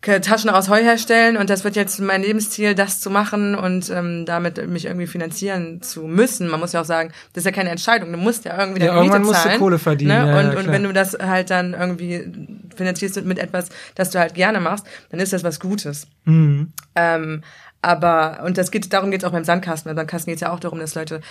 [0.02, 4.26] Taschen aus Heu herstellen und das wird jetzt mein Lebensziel, das zu machen und ähm,
[4.26, 6.48] damit mich irgendwie finanzieren zu müssen.
[6.48, 8.12] Man muss ja auch sagen, das ist ja keine Entscheidung.
[8.12, 9.46] Du musst ja irgendwie ja, irgendwann Miete zahlen.
[9.46, 10.26] Musst du Kohle verdienen.
[10.26, 10.32] Ne?
[10.32, 12.26] Ja, und, ja, und wenn du das halt dann irgendwie
[12.76, 16.08] finanzierst mit etwas, das du halt gerne machst, dann ist das was Gutes.
[16.26, 16.74] Mhm.
[16.96, 17.44] Ähm,
[17.82, 19.90] aber, und das geht, darum geht es auch beim Sandkasten.
[19.90, 21.22] Beim Sandkasten geht es ja auch darum, dass Leute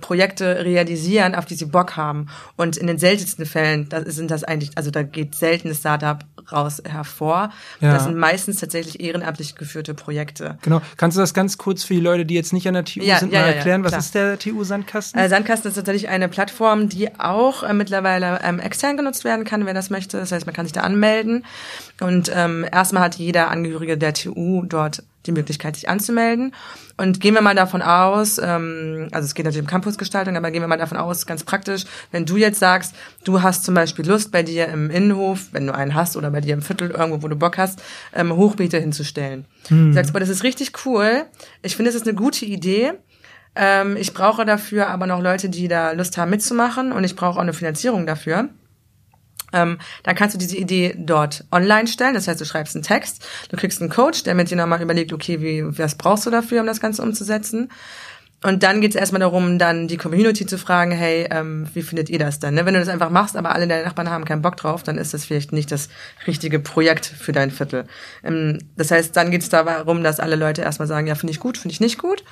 [0.00, 2.28] Projekte realisieren, auf die sie Bock haben.
[2.56, 6.24] Und in den seltensten Fällen, da sind das eigentlich, also da geht selten das Startup
[6.50, 7.50] raus hervor.
[7.80, 7.92] Ja.
[7.92, 10.58] Das sind meistens tatsächlich ehrenamtlich geführte Projekte.
[10.62, 10.80] Genau.
[10.96, 13.18] Kannst du das ganz kurz für die Leute, die jetzt nicht an der TU ja,
[13.18, 13.84] sind, ja, mal erklären?
[13.84, 15.20] Was ist der TU Sandkasten?
[15.20, 19.66] Äh, Sandkasten ist tatsächlich eine Plattform, die auch äh, mittlerweile ähm, extern genutzt werden kann,
[19.66, 20.18] wer das möchte.
[20.18, 21.44] Das heißt, man kann sich da anmelden.
[22.00, 26.54] Und ähm, erstmal hat jeder Angehörige der TU dort die Möglichkeit, sich anzumelden.
[26.96, 30.62] Und gehen wir mal davon aus, ähm, also es geht natürlich um Campusgestaltung, aber gehen
[30.62, 34.32] wir mal davon aus, ganz praktisch, wenn du jetzt sagst, du hast zum Beispiel Lust,
[34.32, 37.28] bei dir im Innenhof, wenn du einen hast, oder bei dir im Viertel, irgendwo, wo
[37.28, 37.80] du Bock hast,
[38.12, 39.44] ähm, Hochbeete hinzustellen.
[39.68, 39.88] Hm.
[39.88, 41.26] Du sagst, aber das ist richtig cool,
[41.62, 42.94] ich finde, es ist eine gute Idee,
[43.54, 47.38] ähm, ich brauche dafür aber noch Leute, die da Lust haben mitzumachen und ich brauche
[47.38, 48.48] auch eine Finanzierung dafür.
[49.52, 52.14] Ähm, dann kannst du diese Idee dort online stellen.
[52.14, 55.12] Das heißt, du schreibst einen Text, du kriegst einen Coach, der mit dir nochmal überlegt,
[55.12, 57.70] okay, wie, was brauchst du dafür, um das Ganze umzusetzen?
[58.44, 62.08] Und dann geht es erstmal darum, dann die Community zu fragen, hey, ähm, wie findet
[62.08, 62.54] ihr das denn?
[62.54, 62.64] Ne?
[62.64, 65.12] Wenn du das einfach machst, aber alle deine Nachbarn haben keinen Bock drauf, dann ist
[65.12, 65.88] das vielleicht nicht das
[66.26, 67.86] richtige Projekt für dein Viertel.
[68.22, 71.40] Ähm, das heißt, dann geht es darum, dass alle Leute erstmal sagen, ja, finde ich
[71.40, 72.22] gut, finde ich nicht gut.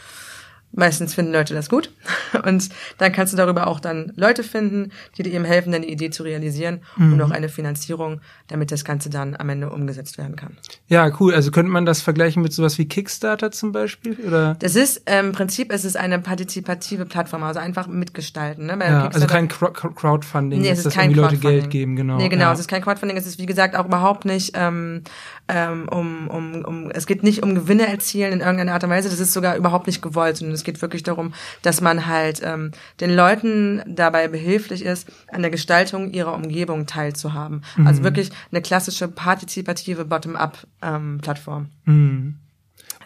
[0.77, 1.91] Meistens finden Leute das gut.
[2.45, 6.11] Und dann kannst du darüber auch dann Leute finden, die dir eben helfen, deine Idee
[6.11, 7.15] zu realisieren mhm.
[7.15, 10.57] und auch eine Finanzierung, damit das Ganze dann am Ende umgesetzt werden kann.
[10.89, 11.35] Ja, cool.
[11.35, 14.17] Also könnte man das vergleichen mit sowas wie Kickstarter zum Beispiel?
[14.27, 14.57] Oder?
[14.59, 18.67] Das ist ähm, im Prinzip, es ist eine partizipative Plattform, also einfach mitgestalten.
[18.67, 18.77] Ne?
[18.77, 22.17] Bei ja, also kein Crowdfunding, nee, es ist dass kein Leute Geld geben, genau.
[22.17, 22.53] Nee, genau, ja.
[22.53, 25.03] es ist kein Crowdfunding, es ist wie gesagt auch überhaupt nicht ähm,
[25.49, 29.09] ähm, um, um, um, es geht nicht um Gewinne erzielen in irgendeiner Art und Weise,
[29.09, 32.73] das ist sogar überhaupt nicht gewollt, sondern es geht wirklich darum, dass man halt ähm,
[33.01, 37.65] den Leuten dabei behilflich ist, an der Gestaltung ihrer Umgebung teilzuhaben.
[37.77, 37.87] Mhm.
[37.87, 41.69] Also wirklich eine klassische partizipative Bottom-up-Plattform.
[41.87, 42.35] Ähm, mhm.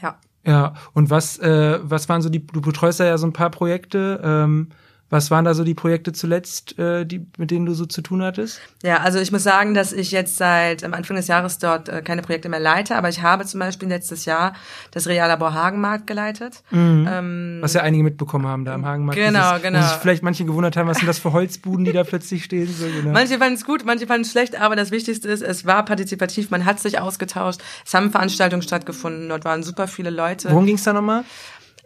[0.02, 0.18] Ja.
[0.44, 4.20] Ja, und was, äh, was waren so die, du betreust ja so ein paar Projekte,
[4.24, 4.70] ähm,
[5.10, 8.22] was waren da so die Projekte zuletzt, äh, die, mit denen du so zu tun
[8.22, 8.60] hattest?
[8.82, 12.00] Ja, also ich muss sagen, dass ich jetzt seit am Anfang des Jahres dort äh,
[12.00, 14.54] keine Projekte mehr leite, aber ich habe zum Beispiel letztes Jahr
[14.92, 16.62] das Reallabor Hagenmarkt geleitet.
[16.70, 17.08] Mhm.
[17.10, 19.20] Ähm, was ja einige mitbekommen haben da am Hagenmarkt.
[19.20, 19.78] Genau, Dieses, genau.
[19.78, 22.72] Und sich vielleicht manche gewundert haben, was sind das für Holzbuden, die da plötzlich stehen.
[22.72, 23.10] So, genau.
[23.10, 26.50] Manche fanden es gut, manche fanden es schlecht, aber das Wichtigste ist, es war partizipativ,
[26.50, 30.50] man hat sich ausgetauscht, es haben Veranstaltungen stattgefunden, dort waren super viele Leute.
[30.50, 31.24] Worum ging es da nochmal?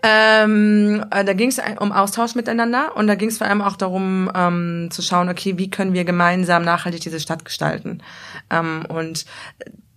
[0.06, 3.76] Ähm, äh, da ging es um Austausch miteinander und da ging es vor allem auch
[3.76, 8.02] darum ähm, zu schauen, okay, wie können wir gemeinsam nachhaltig diese Stadt gestalten.
[8.50, 9.24] Ähm, und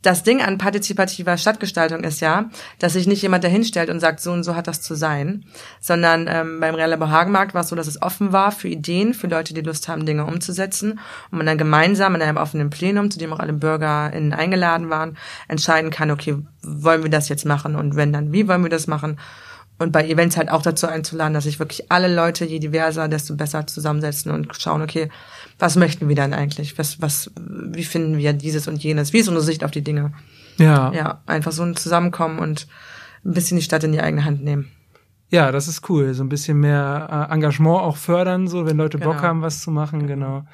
[0.03, 4.31] das Ding an partizipativer Stadtgestaltung ist ja, dass sich nicht jemand dahinstellt und sagt, so
[4.31, 5.43] und so hat das zu sein,
[5.81, 9.27] sondern ähm, beim Real Hagenmarkt war es so, dass es offen war für Ideen, für
[9.27, 13.19] Leute, die Lust haben, Dinge umzusetzen und man dann gemeinsam in einem offenen Plenum, zu
[13.19, 15.17] dem auch alle BürgerInnen eingeladen waren,
[15.49, 18.87] entscheiden kann, okay, wollen wir das jetzt machen und wenn dann, wie wollen wir das
[18.87, 19.19] machen
[19.79, 23.35] und bei Events halt auch dazu einzuladen, dass sich wirklich alle Leute, je diverser, desto
[23.35, 25.09] besser zusammensetzen und schauen, okay,
[25.59, 26.77] was möchten wir dann eigentlich?
[26.77, 29.13] Was, was, wie finden wir dieses und jenes?
[29.13, 30.13] Wie ist unsere Sicht auf die Dinge?
[30.57, 30.91] Ja.
[30.93, 32.67] Ja, einfach so ein Zusammenkommen und
[33.23, 34.71] ein bisschen die Stadt in die eigene Hand nehmen.
[35.29, 36.13] Ja, das ist cool.
[36.13, 39.11] So ein bisschen mehr äh, Engagement auch fördern, so wenn Leute genau.
[39.11, 40.45] Bock haben, was zu machen, genau.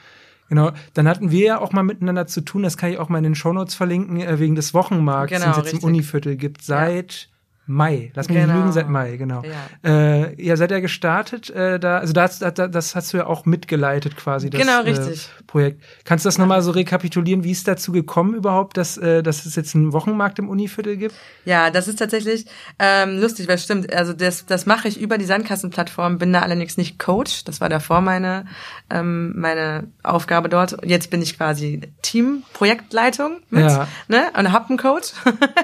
[0.49, 3.19] Genau, dann hatten wir ja auch mal miteinander zu tun, das kann ich auch mal
[3.19, 5.83] in den Shownotes verlinken, äh, wegen des Wochenmarkts, genau, den es jetzt richtig.
[5.83, 7.32] im Univiertel gibt, seit ja
[7.65, 8.47] Mai, lass mich genau.
[8.47, 9.41] nicht lügen, seit Mai, genau.
[9.43, 13.25] Ja, äh, ja seid ihr gestartet, äh, da, also das, das, das hast du ja
[13.25, 15.29] auch mitgeleitet quasi, das genau, richtig.
[15.39, 15.81] Äh, Projekt.
[16.03, 16.41] Kannst du das ja.
[16.41, 20.39] nochmal so rekapitulieren, wie es dazu gekommen überhaupt, dass, äh, dass es jetzt einen Wochenmarkt
[20.39, 21.15] im Univiertel gibt?
[21.45, 22.47] Ja, das ist tatsächlich
[22.79, 26.75] ähm, lustig, weil stimmt, also das, das mache ich über die Sandkassenplattform, bin da allerdings
[26.75, 28.45] nicht Coach, das war davor meine,
[28.89, 30.75] ähm, meine Aufgabe dort.
[30.83, 33.87] Jetzt bin ich quasi Team, Projektleitung mit, ja.
[34.09, 35.13] ne, und hab einen Coach.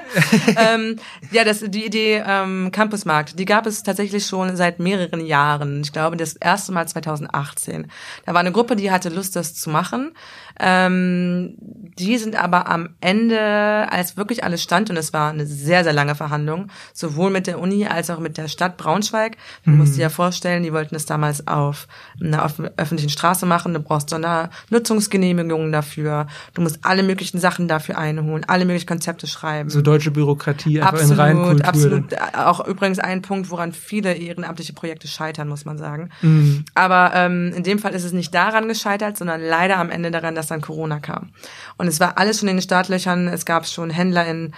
[0.56, 0.96] ähm,
[1.30, 5.80] ja, das, die Idee ähm, Campusmarkt, die gab es tatsächlich schon seit mehreren Jahren.
[5.82, 7.90] Ich glaube, das erste Mal 2018.
[8.24, 10.12] Da war eine Gruppe, die hatte Lust, das zu machen.
[10.60, 11.54] Ähm,
[11.98, 15.92] die sind aber am Ende, als wirklich alles stand, und es war eine sehr, sehr
[15.92, 19.36] lange Verhandlung, sowohl mit der Uni als auch mit der Stadt Braunschweig.
[19.64, 19.78] Du mhm.
[19.78, 21.88] musst dir ja vorstellen, die wollten es damals auf
[22.22, 23.74] einer öffentlichen Straße machen.
[23.74, 26.26] Du brauchst so eine Nutzungsgenehmigung dafür.
[26.54, 29.70] Du musst alle möglichen Sachen dafür einholen, alle möglichen Konzepte schreiben.
[29.70, 31.66] So deutsche Bürokratie, einfach absolut, in Reinkultur.
[31.66, 36.10] Absolut, auch übrigens ein Punkt, woran viele ehrenamtliche Projekte scheitern, muss man sagen.
[36.22, 36.64] Mhm.
[36.74, 40.34] Aber ähm, in dem Fall ist es nicht daran gescheitert, sondern leider am Ende daran,
[40.34, 41.32] dass dann Corona kam.
[41.78, 44.54] Und es war alles schon in den Startlöchern, es gab schon HändlerInnen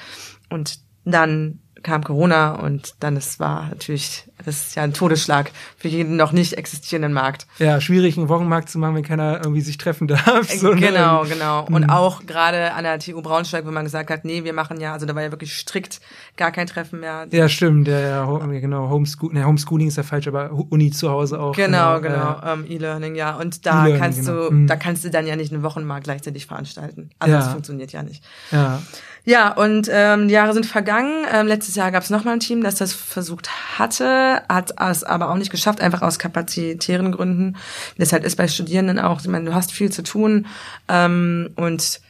[0.50, 5.88] und dann kam Corona und dann es war natürlich, das ist ja ein Todesschlag für
[5.88, 7.46] jeden noch nicht existierenden Markt.
[7.58, 10.50] Ja, schwierig einen Wochenmarkt zu machen, wenn keiner irgendwie sich treffen darf.
[10.50, 10.80] So, ne?
[10.80, 11.64] genau, genau.
[11.64, 11.90] Und mhm.
[11.90, 15.06] auch gerade an der TU Braunschweig, wo man gesagt hat, nee, wir machen ja, also
[15.06, 16.00] da war ja wirklich strikt
[16.36, 17.26] gar kein Treffen mehr.
[17.30, 18.24] Ja, stimmt, ja, ja,
[18.60, 21.54] genau, Homeschool, ne, Homeschooling ist ja falsch, aber Uni zu Hause auch.
[21.54, 23.36] Genau, genau, genau ähm, E-Learning, ja.
[23.36, 24.48] Und da e kannst genau.
[24.48, 24.66] du, mhm.
[24.66, 27.10] da kannst du dann ja nicht einen Wochenmarkt gleichzeitig veranstalten.
[27.18, 27.40] Also ja.
[27.40, 28.24] das funktioniert ja nicht.
[28.50, 28.82] Ja.
[29.24, 31.24] Ja, und ähm, die Jahre sind vergangen.
[31.32, 35.30] Ähm, letztes Jahr gab es nochmal ein Team, das das versucht hatte, hat es aber
[35.30, 37.56] auch nicht geschafft, einfach aus kapazitären Gründen.
[37.98, 39.20] Das halt ist bei Studierenden auch.
[39.20, 40.46] Ich meine, du hast viel zu tun.
[40.88, 42.00] Ähm, und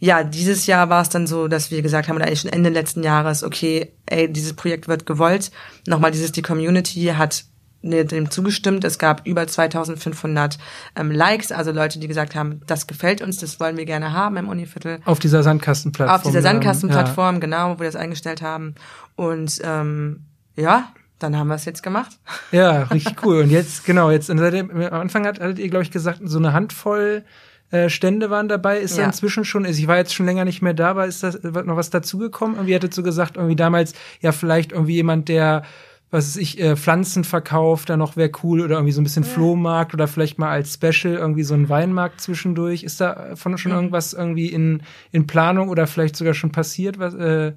[0.00, 2.68] ja, dieses Jahr war es dann so, dass wir gesagt haben, oder eigentlich schon Ende
[2.68, 5.50] letzten Jahres, okay, ey, dieses Projekt wird gewollt.
[5.86, 7.44] Nochmal dieses, die Community hat
[7.84, 8.84] dem zugestimmt.
[8.84, 10.58] Es gab über 2500
[10.96, 14.36] ähm, Likes, also Leute, die gesagt haben, das gefällt uns, das wollen wir gerne haben
[14.36, 14.98] im Univiertel.
[15.04, 16.16] Auf dieser Sandkastenplattform.
[16.16, 17.40] Auf dieser Sandkastenplattform, ja.
[17.40, 18.74] genau, wo wir das eingestellt haben.
[19.16, 20.24] Und ähm,
[20.56, 22.18] ja, dann haben wir es jetzt gemacht.
[22.52, 23.42] Ja, richtig cool.
[23.42, 27.24] Und jetzt, genau, jetzt am Anfang hat, hattet ihr, glaube ich, gesagt, so eine Handvoll
[27.70, 28.78] äh, Stände waren dabei.
[28.78, 29.02] Ist ja.
[29.02, 31.76] da inzwischen schon, ich war jetzt schon länger nicht mehr da, aber ist da noch
[31.76, 32.56] was dazugekommen?
[32.56, 35.62] Irgendwie hattet so gesagt, irgendwie damals, ja, vielleicht irgendwie jemand, der
[36.14, 39.24] was weiß ich, äh, Pflanzen verkauft, da noch wäre cool oder irgendwie so ein bisschen
[39.24, 39.28] ja.
[39.30, 42.84] Flohmarkt oder vielleicht mal als Special irgendwie so ein Weinmarkt zwischendurch.
[42.84, 43.78] Ist da von schon mhm.
[43.78, 47.54] irgendwas irgendwie in, in Planung oder vielleicht sogar schon passiert, was, äh,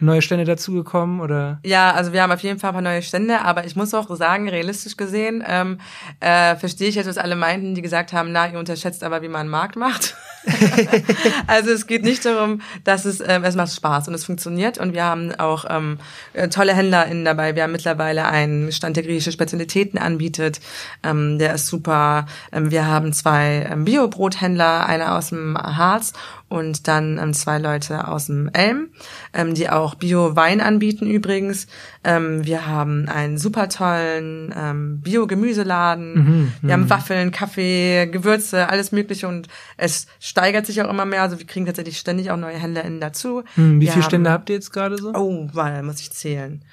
[0.00, 1.60] neue Stände dazugekommen oder?
[1.64, 4.14] Ja, also wir haben auf jeden Fall ein paar neue Stände, aber ich muss auch
[4.16, 5.78] sagen, realistisch gesehen, ähm,
[6.20, 9.28] äh, verstehe ich jetzt, was alle meinten, die gesagt haben, na, ihr unterschätzt aber, wie
[9.28, 10.16] man einen Markt macht.
[11.46, 14.94] also es geht nicht darum, dass es, ähm, es macht Spaß und es funktioniert und
[14.94, 15.98] wir haben auch ähm,
[16.32, 17.54] äh, tolle HändlerInnen dabei.
[17.54, 20.60] Wir haben mittlerweile einen Stand, der griechische Spezialitäten anbietet.
[21.02, 22.26] Ähm, der ist super.
[22.52, 26.12] Ähm, wir haben zwei ähm, Bio-Brothändler, einer aus dem Harz
[26.50, 28.90] und dann ähm, zwei Leute aus dem Elm,
[29.32, 31.68] ähm, die auch Bio-Wein anbieten übrigens.
[32.02, 36.14] Ähm, wir haben einen super tollen ähm, Bio-Gemüseladen.
[36.14, 36.90] Mhm, wir haben mhm.
[36.90, 41.22] Waffeln, Kaffee, Gewürze, alles mögliche und es steigert sich auch immer mehr.
[41.22, 43.44] Also wir kriegen tatsächlich ständig auch neue HändlerInnen dazu.
[43.54, 45.14] Mhm, wie wir viele haben, Stände habt ihr jetzt gerade so?
[45.14, 46.64] Oh, weil muss ich zählen.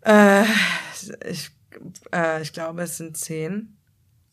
[0.00, 0.44] Äh,
[1.28, 1.50] ich,
[2.14, 3.76] äh, ich glaube, es sind zehn.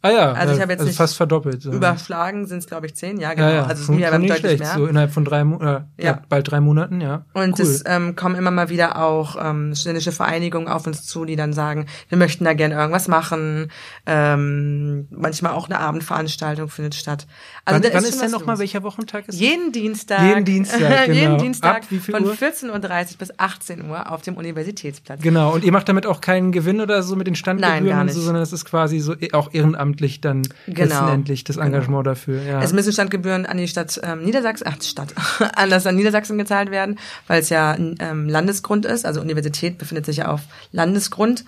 [0.04, 1.64] Ah ja, also ich habe jetzt also nicht fast verdoppelt.
[1.64, 1.72] So.
[1.72, 3.48] Überschlagen sind es, glaube ich, zehn, ja, genau.
[3.48, 3.66] Ja, ja.
[3.66, 4.74] Also es ja nicht deutlich schlecht, mehr.
[4.76, 6.12] so innerhalb von drei Monaten, äh, ja.
[6.12, 6.22] Ja.
[6.30, 7.26] bald drei Monaten, ja.
[7.34, 7.66] Und cool.
[7.66, 11.52] es ähm, kommen immer mal wieder auch ähm, ständische Vereinigungen auf uns zu, die dann
[11.52, 13.72] sagen, wir möchten da gerne irgendwas machen.
[14.06, 17.26] Ähm, manchmal auch eine Abendveranstaltung findet statt.
[17.66, 19.40] Also wann wann ist denn nochmal, welcher Wochentag ist?
[19.40, 20.22] Jeden Dienstag.
[20.22, 21.18] Jeden Dienstag, genau.
[21.18, 22.34] jeden Dienstag Ab wie viel von Uhr?
[22.34, 25.22] 14.30 Uhr bis 18 Uhr auf dem Universitätsplatz.
[25.22, 28.02] Genau, und ihr macht damit auch keinen Gewinn oder so mit den Standgebühren Nein, gar
[28.02, 28.26] und so, nicht.
[28.26, 29.50] sondern es ist quasi so eh- auch
[29.88, 30.84] ehrenamtlich dann Genau.
[30.84, 32.42] letzten Endlich das Engagement dafür.
[32.42, 32.62] Ja.
[32.62, 35.14] Es müssen Standgebühren an die Stadt ähm, Niedersachsen, ach Stadt,
[35.56, 39.06] an das an Niedersachsen gezahlt werden, weil es ja ähm, Landesgrund ist.
[39.06, 41.46] Also Universität befindet sich ja auf Landesgrund.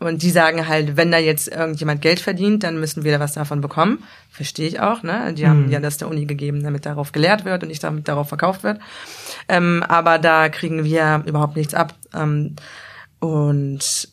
[0.00, 3.32] Und die sagen halt, wenn da jetzt irgendjemand Geld verdient, dann müssen wir da was
[3.32, 4.04] davon bekommen.
[4.30, 5.34] Verstehe ich auch, ne?
[5.34, 8.28] Die haben ja das der Uni gegeben, damit darauf gelehrt wird und nicht damit darauf
[8.28, 8.78] verkauft wird.
[9.48, 11.94] Ähm, aber da kriegen wir überhaupt nichts ab.
[12.14, 12.54] Ähm,
[13.18, 14.08] und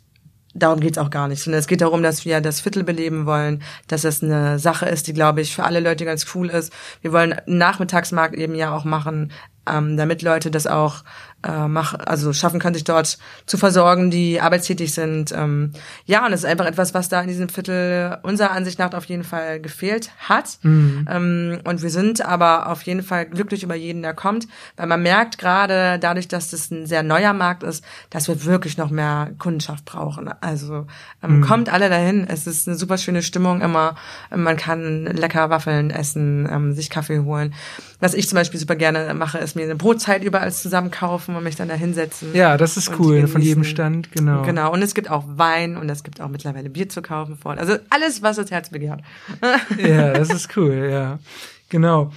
[0.55, 3.61] darum geht's auch gar nicht, sondern es geht darum, dass wir das Viertel beleben wollen,
[3.87, 6.73] dass das eine Sache ist, die, glaube ich, für alle Leute ganz cool ist.
[7.01, 9.31] Wir wollen einen Nachmittagsmarkt eben ja auch machen,
[9.69, 11.03] ähm, damit Leute das auch
[11.45, 15.31] äh, machen, also schaffen können, sich dort zu versorgen, die arbeitstätig sind.
[15.31, 15.71] Ähm,
[16.05, 19.05] ja, und es ist einfach etwas, was da in diesem Viertel unserer Ansicht nach auf
[19.05, 20.57] jeden Fall gefehlt hat.
[21.09, 25.01] Ähm, und wir sind aber auf jeden Fall glücklich über jeden, der kommt, weil man
[25.03, 29.31] merkt gerade dadurch, dass das ein sehr neuer Markt ist, dass wir wirklich noch mehr
[29.37, 30.29] Kundenschaft brauchen.
[30.41, 30.87] Also
[31.23, 32.25] ähm, kommt alle dahin.
[32.27, 33.95] Es ist eine super schöne Stimmung immer.
[34.35, 37.53] Man kann lecker Waffeln essen, ähm, sich Kaffee holen.
[37.99, 41.43] Was ich zum Beispiel super gerne mache, ist mir eine Brotzeit überall zusammen kaufen und
[41.43, 42.35] mich dann da hinsetzen.
[42.35, 43.27] ja, das ist cool, genießen.
[43.27, 44.41] von jedem Stand, genau.
[44.43, 47.57] Genau, und es gibt auch Wein und es gibt auch mittlerweile Bier zu kaufen vor.
[47.57, 49.01] Also alles, was das Herz begehrt.
[49.77, 51.19] Ja, das ist cool, ja.
[51.69, 52.11] Genau.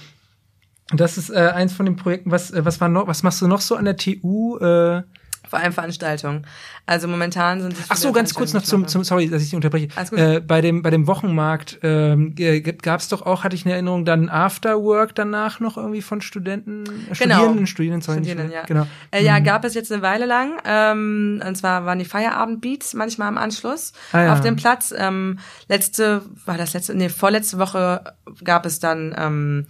[0.95, 3.47] Das ist äh, eins von den Projekten, was, äh, was war noch, was machst du
[3.47, 4.57] noch so an der TU?
[4.59, 5.03] Äh,
[5.49, 6.47] Vor allem Veranstaltungen.
[6.87, 9.57] Also momentan sind es Ach so, ganz kurz noch zum, zum sorry, dass ich dich
[9.57, 9.89] unterbreche.
[10.13, 12.35] Äh, bei dem bei dem Wochenmarkt ähm,
[12.83, 16.85] gab es doch auch, hatte ich eine Erinnerung, dann Afterwork danach noch irgendwie von Studenten,
[16.85, 17.35] äh, Genau.
[17.37, 18.63] Studierenden, Studierenden, sorry, Studierenden, ja.
[18.65, 18.87] Genau.
[19.11, 20.59] Äh, ja, gab es jetzt eine Weile lang.
[20.65, 24.33] Ähm, und zwar waren die Feierabendbeats manchmal am Anschluss Ah, ja.
[24.33, 24.93] auf dem Platz.
[24.97, 28.03] Ähm, letzte, war das letzte, nee, vorletzte Woche
[28.45, 29.67] gab es dann ähm,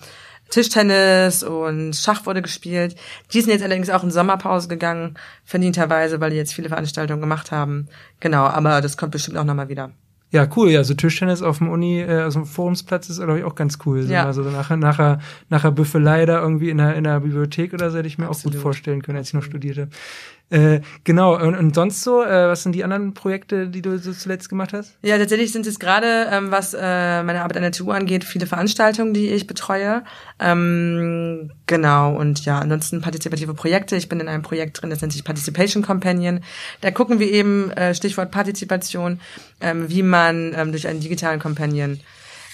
[0.50, 2.96] Tischtennis und Schach wurde gespielt.
[3.32, 7.52] Die sind jetzt allerdings auch in Sommerpause gegangen, verdienterweise, weil die jetzt viele Veranstaltungen gemacht
[7.52, 7.88] haben.
[8.20, 9.90] Genau, aber das kommt bestimmt auch nochmal wieder.
[10.30, 10.68] Ja, cool.
[10.70, 13.78] Ja, so Tischtennis auf dem Uni, äh, auf dem Forumsplatz ist, glaube ich, auch ganz
[13.86, 14.02] cool.
[14.02, 14.26] So, Ja.
[14.26, 18.08] Also nachher, nachher, nachher Büffelei da irgendwie in der, in der Bibliothek oder so hätte
[18.08, 18.56] ich mir auch Absolut.
[18.56, 19.88] gut vorstellen können, als ich noch studierte.
[20.50, 21.36] Äh, genau.
[21.36, 24.72] Und, und sonst so, äh, was sind die anderen Projekte, die du so zuletzt gemacht
[24.72, 24.96] hast?
[25.02, 28.46] Ja, tatsächlich sind es gerade, ähm, was äh, meine Arbeit an der TU angeht, viele
[28.46, 30.04] Veranstaltungen, die ich betreue.
[30.38, 33.96] Ähm, genau, und ja, ansonsten partizipative Projekte.
[33.96, 36.40] Ich bin in einem Projekt drin, das nennt sich Participation Companion.
[36.80, 39.20] Da gucken wir eben, äh, Stichwort Partizipation,
[39.60, 42.00] ähm, wie man ähm, durch einen digitalen Companion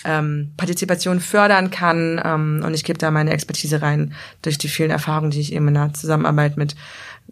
[0.04, 2.20] ähm, Partizipation fördern kann.
[2.22, 5.68] Ähm, und ich gebe da meine Expertise rein durch die vielen Erfahrungen, die ich eben
[5.68, 6.74] in der Zusammenarbeit mit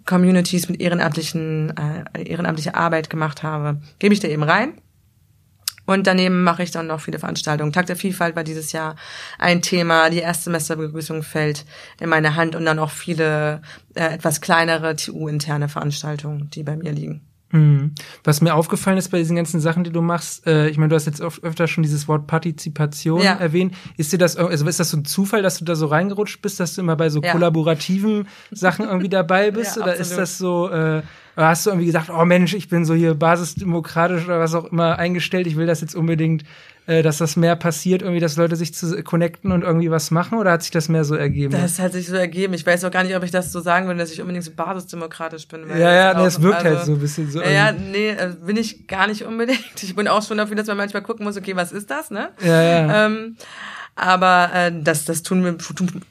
[0.05, 4.75] Communities, mit ehrenamtlichen, äh, ehrenamtliche Arbeit gemacht habe, gebe ich da eben rein.
[5.85, 7.73] Und daneben mache ich dann noch viele Veranstaltungen.
[7.73, 8.97] Tag der Vielfalt war dieses Jahr
[9.39, 10.11] ein Thema.
[10.11, 11.65] Die Erstsemesterbegrüßung fällt
[12.01, 13.63] in meine Hand und dann auch viele
[13.95, 17.32] äh, etwas kleinere TU-interne Veranstaltungen, die bei mir liegen.
[17.53, 17.93] Mhm.
[18.25, 20.97] Was mir aufgefallen ist bei diesen ganzen Sachen, die du machst, äh, ich meine, du
[20.97, 23.35] hast jetzt oft, öfter schon dieses Wort Partizipation Ja.
[23.35, 23.75] erwähnt.
[23.97, 26.59] Ist dir das, also ist das so ein Zufall, dass du da so reingerutscht bist,
[26.61, 27.33] dass du immer bei so Ja.
[27.33, 29.77] kollaborativen Sachen irgendwie dabei bist?
[29.77, 30.23] Ja, oder ist absolut.
[30.23, 31.03] das so, äh,
[31.37, 34.99] hast du irgendwie gesagt, oh Mensch, ich bin so hier basisdemokratisch oder was auch immer
[34.99, 36.45] eingestellt, ich will das jetzt unbedingt,
[36.87, 40.39] äh, dass das mehr passiert, irgendwie, dass Leute sich zu connecten und irgendwie was machen?
[40.39, 41.53] Oder hat sich das mehr so ergeben?
[41.53, 42.55] Das hat sich so ergeben.
[42.55, 44.51] Ich weiß auch gar nicht, ob ich das so sagen würde, dass ich unbedingt so
[44.51, 45.69] basisdemokratisch bin.
[45.69, 47.41] weil ja, ja, das nee, wirkt also- halt so ein bisschen so.
[47.41, 49.61] Ja, ja, nee, äh, bin ich gar nicht unbedingt.
[49.83, 52.31] Ich bin auch schon dafür, dass man manchmal gucken muss, okay, was ist das, ne?
[52.41, 53.07] Ja, ja.
[53.07, 53.37] Ähm,
[53.95, 55.57] aber äh, das, das tun wir,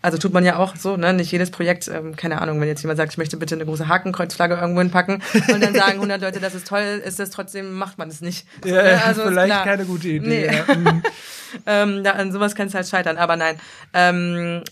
[0.02, 1.14] also tut man ja auch so, ne?
[1.14, 3.88] Nicht jedes Projekt, ähm, keine Ahnung, wenn jetzt jemand sagt, ich möchte bitte eine große
[3.88, 7.98] Hakenkreuzflagge irgendwo hinpacken und dann sagen 100 Leute, das ist toll, ist das trotzdem, macht
[7.98, 8.46] man es nicht.
[8.64, 9.04] So, ja, ne?
[9.04, 9.64] Also, vielleicht klar.
[9.64, 10.28] keine gute Idee.
[10.28, 10.46] Nee.
[10.46, 10.66] Ja.
[10.82, 11.04] Mhm.
[11.66, 13.60] Ähm, da, an sowas kann es halt scheitern, aber nein.
[13.94, 14.64] Ähm,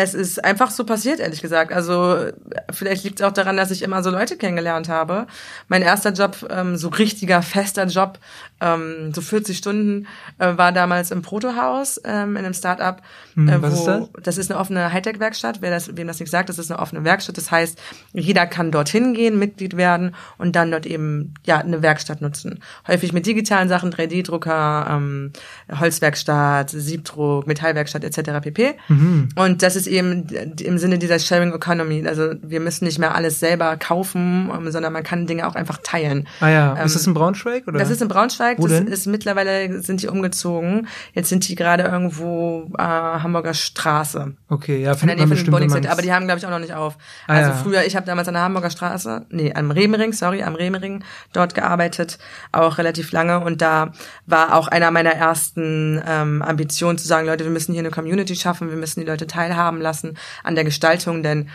[0.00, 1.72] es ist einfach so passiert, ehrlich gesagt.
[1.72, 2.26] Also
[2.70, 5.26] vielleicht liegt es auch daran, dass ich immer so Leute kennengelernt habe.
[5.66, 8.20] Mein erster Job, ähm, so richtiger, fester Job,
[8.60, 10.06] ähm, so 40 Stunden,
[10.38, 13.02] äh, war damals im Protohaus, ähm, in einem Start-up.
[13.34, 14.08] Hm, äh, was ist das?
[14.22, 15.62] Das ist eine offene Hightech-Werkstatt.
[15.62, 17.36] Wer das, wem das nicht sagt, das ist eine offene Werkstatt.
[17.36, 17.78] Das heißt,
[18.12, 22.60] jeder kann dorthin gehen, Mitglied werden und dann dort eben ja eine Werkstatt nutzen.
[22.86, 25.32] Häufig mit digitalen Sachen, 3D-Drucker, ähm,
[25.72, 28.40] Holzwerkstatt, Siebdruck, Metallwerkstatt etc.
[28.42, 28.74] pp.
[28.86, 29.30] Mhm.
[29.34, 30.26] Und das ist eben
[30.60, 32.06] im Sinne dieser Sharing Economy.
[32.06, 35.78] Also wir müssen nicht mehr alles selber kaufen, ähm, sondern man kann Dinge auch einfach
[35.82, 36.28] teilen.
[36.40, 37.66] Ah ja, ähm, ist das in Braunschweig?
[37.66, 37.78] Oder?
[37.78, 38.58] Das ist in Braunschweig.
[38.58, 38.86] Wo das denn?
[38.86, 40.86] ist mittlerweile sind die umgezogen.
[41.14, 44.34] Jetzt sind die gerade irgendwo äh, Hamburger Straße.
[44.48, 46.96] Okay, ja, findet man bestimmt, Aber die haben, glaube ich, auch noch nicht auf.
[47.26, 47.56] Ah, also ja.
[47.56, 51.54] früher, ich habe damals an der Hamburger Straße, nee, am Remering, sorry, am Remering dort
[51.54, 52.18] gearbeitet,
[52.52, 53.40] auch relativ lange.
[53.40, 53.92] Und da
[54.26, 58.36] war auch einer meiner ersten ähm, Ambitionen zu sagen, Leute, wir müssen hier eine Community
[58.36, 59.26] schaffen, wir müssen die Leute
[59.68, 61.48] teilhaben lassen an der Gestaltung, denn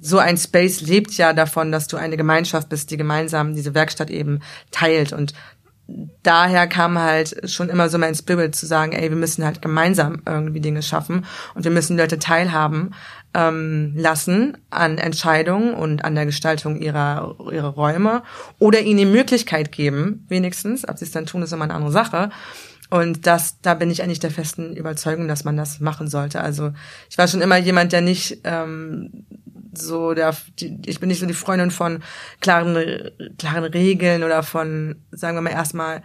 [0.00, 4.10] so ein Space lebt ja davon, dass du eine Gemeinschaft bist, die gemeinsam diese Werkstatt
[4.10, 5.12] eben teilt.
[5.12, 5.34] Und
[6.22, 10.20] daher kam halt schon immer so mein Spirit zu sagen, ey, wir müssen halt gemeinsam
[10.26, 12.94] irgendwie Dinge schaffen und wir müssen Leute teilhaben
[13.34, 18.22] ähm, lassen an Entscheidungen und an der Gestaltung ihrer ihrer Räume
[18.58, 21.92] oder ihnen die Möglichkeit geben, wenigstens, ob sie es dann tun, ist immer eine andere
[21.92, 22.30] Sache,
[22.90, 26.40] und das, da bin ich eigentlich der festen Überzeugung, dass man das machen sollte.
[26.40, 26.72] Also
[27.10, 29.26] ich war schon immer jemand, der nicht ähm,
[29.74, 32.02] so der, die, ich bin nicht so die Freundin von
[32.40, 36.02] klaren, klaren Regeln oder von, sagen wir mal erstmal,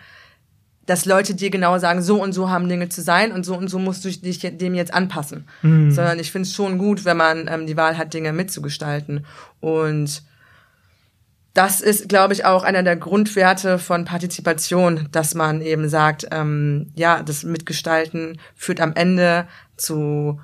[0.85, 3.69] dass Leute dir genau sagen, so und so haben Dinge zu sein und so und
[3.69, 5.47] so musst du dich dem jetzt anpassen.
[5.61, 5.91] Mhm.
[5.91, 9.25] Sondern ich finde es schon gut, wenn man ähm, die Wahl hat, Dinge mitzugestalten.
[9.61, 10.23] Und
[11.53, 16.91] das ist, glaube ich, auch einer der Grundwerte von Partizipation, dass man eben sagt, ähm,
[16.95, 20.39] ja, das Mitgestalten führt am Ende zu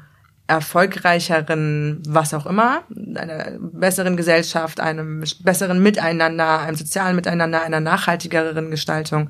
[0.45, 2.81] erfolgreicheren, was auch immer,
[3.15, 9.29] einer besseren Gesellschaft, einem besseren Miteinander, einem sozialen Miteinander, einer nachhaltigeren Gestaltung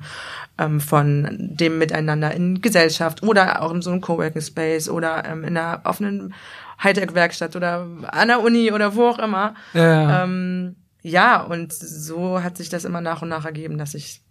[0.58, 5.44] ähm, von dem Miteinander in Gesellschaft oder auch in so einem Coworking Space oder ähm,
[5.44, 6.32] in einer offenen
[6.82, 9.54] Hightech-Werkstatt oder an der Uni oder wo auch immer.
[9.74, 10.24] Ja.
[10.24, 14.22] Ähm, ja, und so hat sich das immer nach und nach ergeben, dass ich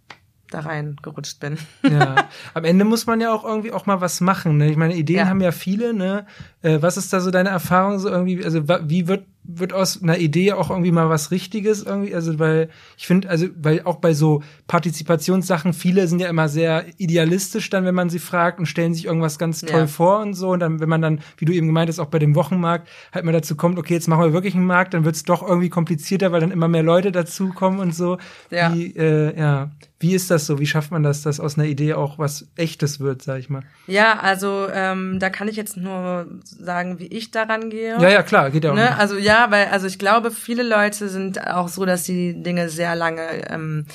[0.50, 1.58] da reingerutscht bin.
[1.88, 4.58] ja, am Ende muss man ja auch irgendwie auch mal was machen.
[4.58, 4.70] Ne?
[4.70, 5.28] Ich meine, Ideen ja.
[5.28, 5.94] haben ja viele.
[5.94, 6.26] Ne?
[6.62, 8.44] Äh, was ist da so deine Erfahrung so irgendwie?
[8.44, 9.26] Also wie wird
[9.58, 13.46] wird aus einer Idee auch irgendwie mal was Richtiges irgendwie, also weil ich finde, also
[13.56, 18.18] weil auch bei so Partizipationssachen viele sind ja immer sehr idealistisch dann, wenn man sie
[18.18, 19.86] fragt und stellen sich irgendwas ganz toll ja.
[19.86, 22.18] vor und so und dann, wenn man dann, wie du eben gemeint hast, auch bei
[22.18, 25.16] dem Wochenmarkt halt mal dazu kommt, okay, jetzt machen wir wirklich einen Markt, dann wird
[25.16, 28.18] es doch irgendwie komplizierter, weil dann immer mehr Leute dazukommen und so.
[28.50, 28.74] Ja.
[28.74, 30.58] Wie, äh, ja, wie ist das so?
[30.58, 33.62] Wie schafft man das, dass aus einer Idee auch was Echtes wird, sag ich mal?
[33.86, 38.00] Ja, also ähm, da kann ich jetzt nur sagen, wie ich daran gehe.
[38.00, 38.76] Ja, ja, klar, geht ja auch.
[38.76, 38.96] Ne?
[38.96, 42.68] Also ja, ja, weil, also ich glaube, viele Leute sind auch so, dass sie Dinge
[42.68, 43.86] sehr lange ähm,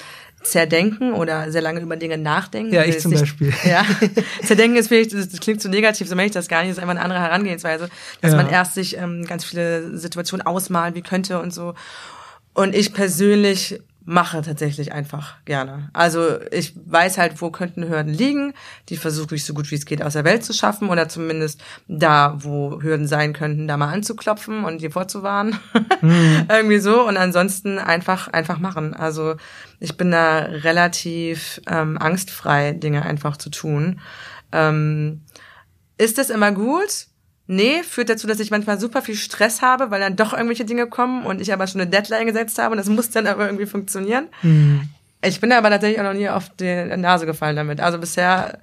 [0.42, 2.74] zerdenken oder sehr lange über Dinge nachdenken.
[2.74, 3.54] Ja, ich zum nicht, Beispiel.
[3.64, 3.86] Ja,
[4.44, 6.82] zerdenken ist vielleicht, das, klingt zu negativ, so möchte ich das gar nicht, das ist
[6.82, 7.90] einfach eine andere Herangehensweise,
[8.22, 8.38] dass ja.
[8.38, 11.74] man erst sich ähm, ganz viele Situationen ausmalen, wie könnte und so.
[12.54, 15.90] Und ich persönlich mache tatsächlich einfach gerne.
[15.92, 18.54] Also ich weiß halt, wo könnten Hürden liegen.
[18.90, 21.62] Die versuche ich so gut wie es geht aus der Welt zu schaffen oder zumindest
[21.88, 25.60] da, wo Hürden sein könnten, da mal anzuklopfen und die vorzuwarnen.
[26.02, 26.46] Mhm.
[26.50, 27.08] Irgendwie so.
[27.08, 28.94] Und ansonsten einfach, einfach machen.
[28.94, 29.36] Also
[29.80, 34.00] ich bin da relativ ähm, angstfrei, Dinge einfach zu tun.
[34.52, 35.24] Ähm,
[35.98, 37.08] ist das immer gut?
[37.48, 40.88] Nee, führt dazu, dass ich manchmal super viel Stress habe, weil dann doch irgendwelche Dinge
[40.88, 43.68] kommen und ich aber schon eine Deadline gesetzt habe und das muss dann aber irgendwie
[43.68, 44.28] funktionieren.
[44.42, 44.90] Mhm.
[45.24, 47.82] Ich bin aber tatsächlich auch noch nie auf die Nase gefallen damit.
[47.82, 48.60] Also bisher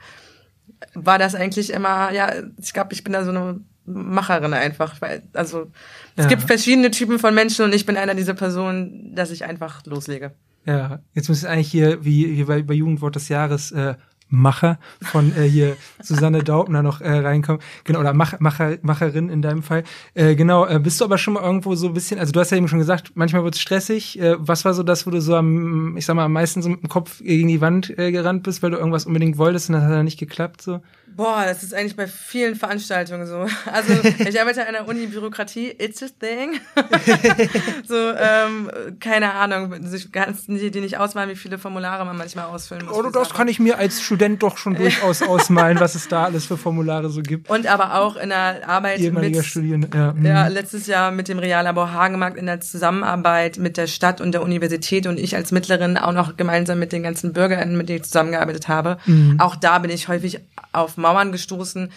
[0.94, 5.00] war das eigentlich immer, ja, ich glaube, ich bin da so eine Macherin einfach.
[5.00, 5.70] Weil, also
[6.16, 6.28] es ja.
[6.28, 10.32] gibt verschiedene Typen von Menschen und ich bin einer dieser Personen, dass ich einfach loslege.
[10.64, 13.94] Ja, jetzt muss ich eigentlich hier, wie, wie bei, bei Jugendwort des Jahres, äh,
[14.32, 17.60] Macher von äh, hier Susanne Daubner noch äh, reinkommen.
[17.84, 19.84] Genau, oder Mach, Macher, Macherin in deinem Fall.
[20.14, 22.50] Äh, genau, äh, bist du aber schon mal irgendwo so ein bisschen, also du hast
[22.50, 24.18] ja eben schon gesagt, manchmal wird es stressig.
[24.18, 26.70] Äh, was war so das, wo du so am, ich sag mal, am meisten so
[26.70, 29.74] mit dem Kopf gegen die Wand äh, gerannt bist, weil du irgendwas unbedingt wolltest und
[29.74, 30.62] das hat dann nicht geklappt?
[30.62, 30.80] so?
[31.16, 33.46] Boah, das ist eigentlich bei vielen Veranstaltungen so.
[33.72, 36.60] Also ich arbeite an der Uni Bürokratie, it's a thing.
[37.86, 38.70] so, ähm,
[39.00, 42.96] keine Ahnung, ich kann dir nicht ausmalen, wie viele Formulare man manchmal ausfüllen muss.
[42.96, 43.36] Oh, das Sachen.
[43.36, 47.10] kann ich mir als Student doch schon durchaus ausmalen, was es da alles für Formulare
[47.10, 47.50] so gibt.
[47.50, 50.14] Und aber auch in der Arbeit Ehemaliger mit, Studien, ja.
[50.22, 50.54] ja, mhm.
[50.54, 55.06] letztes Jahr mit dem Reallabor Hagemarkt in der Zusammenarbeit mit der Stadt und der Universität
[55.06, 58.68] und ich als Mittlerin auch noch gemeinsam mit den ganzen BürgerInnen, mit denen ich zusammengearbeitet
[58.68, 58.98] habe.
[59.06, 59.40] Mhm.
[59.40, 60.40] Auch da bin ich häufig
[60.72, 61.92] auf Mauern gestoßen,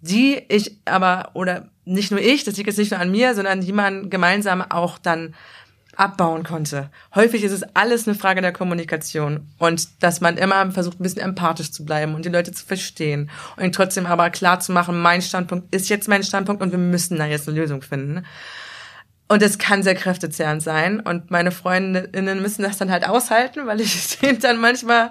[0.00, 3.60] die ich aber, oder nicht nur ich, das liegt jetzt nicht nur an mir, sondern
[3.60, 5.34] die man gemeinsam auch dann
[5.96, 6.90] abbauen konnte.
[7.14, 11.22] Häufig ist es alles eine Frage der Kommunikation und dass man immer versucht, ein bisschen
[11.22, 15.22] empathisch zu bleiben und die Leute zu verstehen und trotzdem aber klar zu machen, mein
[15.22, 18.24] Standpunkt ist jetzt mein Standpunkt und wir müssen da jetzt eine Lösung finden.
[19.28, 21.00] Und es kann sehr kräftezehrend sein.
[21.00, 25.10] Und meine Freundinnen müssen das dann halt aushalten, weil ich denen dann manchmal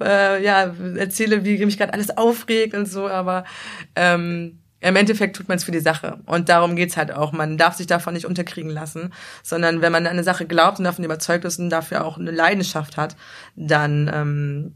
[0.00, 3.08] äh, ja erzähle, wie mich gerade alles aufregt und so.
[3.08, 3.44] Aber
[3.94, 6.18] ähm, im Endeffekt tut man es für die Sache.
[6.26, 7.30] Und darum geht's halt auch.
[7.30, 9.12] Man darf sich davon nicht unterkriegen lassen,
[9.44, 12.32] sondern wenn man an eine Sache glaubt und davon überzeugt ist und dafür auch eine
[12.32, 13.14] Leidenschaft hat,
[13.54, 14.74] dann ähm,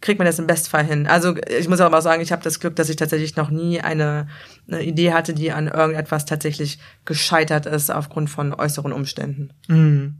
[0.00, 1.06] kriegt man das im Bestfall hin.
[1.06, 3.80] Also ich muss aber auch sagen, ich habe das Glück, dass ich tatsächlich noch nie
[3.80, 4.28] eine,
[4.68, 9.50] eine Idee hatte, die an irgendetwas tatsächlich gescheitert ist aufgrund von äußeren Umständen.
[9.68, 10.16] Mhm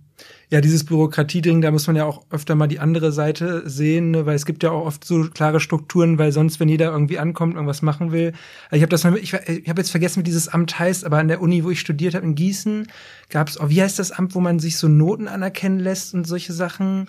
[0.49, 4.27] ja, dieses Bürokratieding, da muss man ja auch öfter mal die andere Seite sehen, ne?
[4.27, 7.55] weil es gibt ja auch oft so klare Strukturen, weil sonst, wenn jeder irgendwie ankommt,
[7.55, 8.33] irgendwas machen will.
[8.71, 11.29] Ich habe das mal, ich, ich habe jetzt vergessen, wie dieses Amt heißt, aber an
[11.29, 12.87] der Uni, wo ich studiert habe, in Gießen,
[13.29, 16.27] gab es, oh, wie heißt das Amt, wo man sich so Noten anerkennen lässt und
[16.27, 17.09] solche Sachen?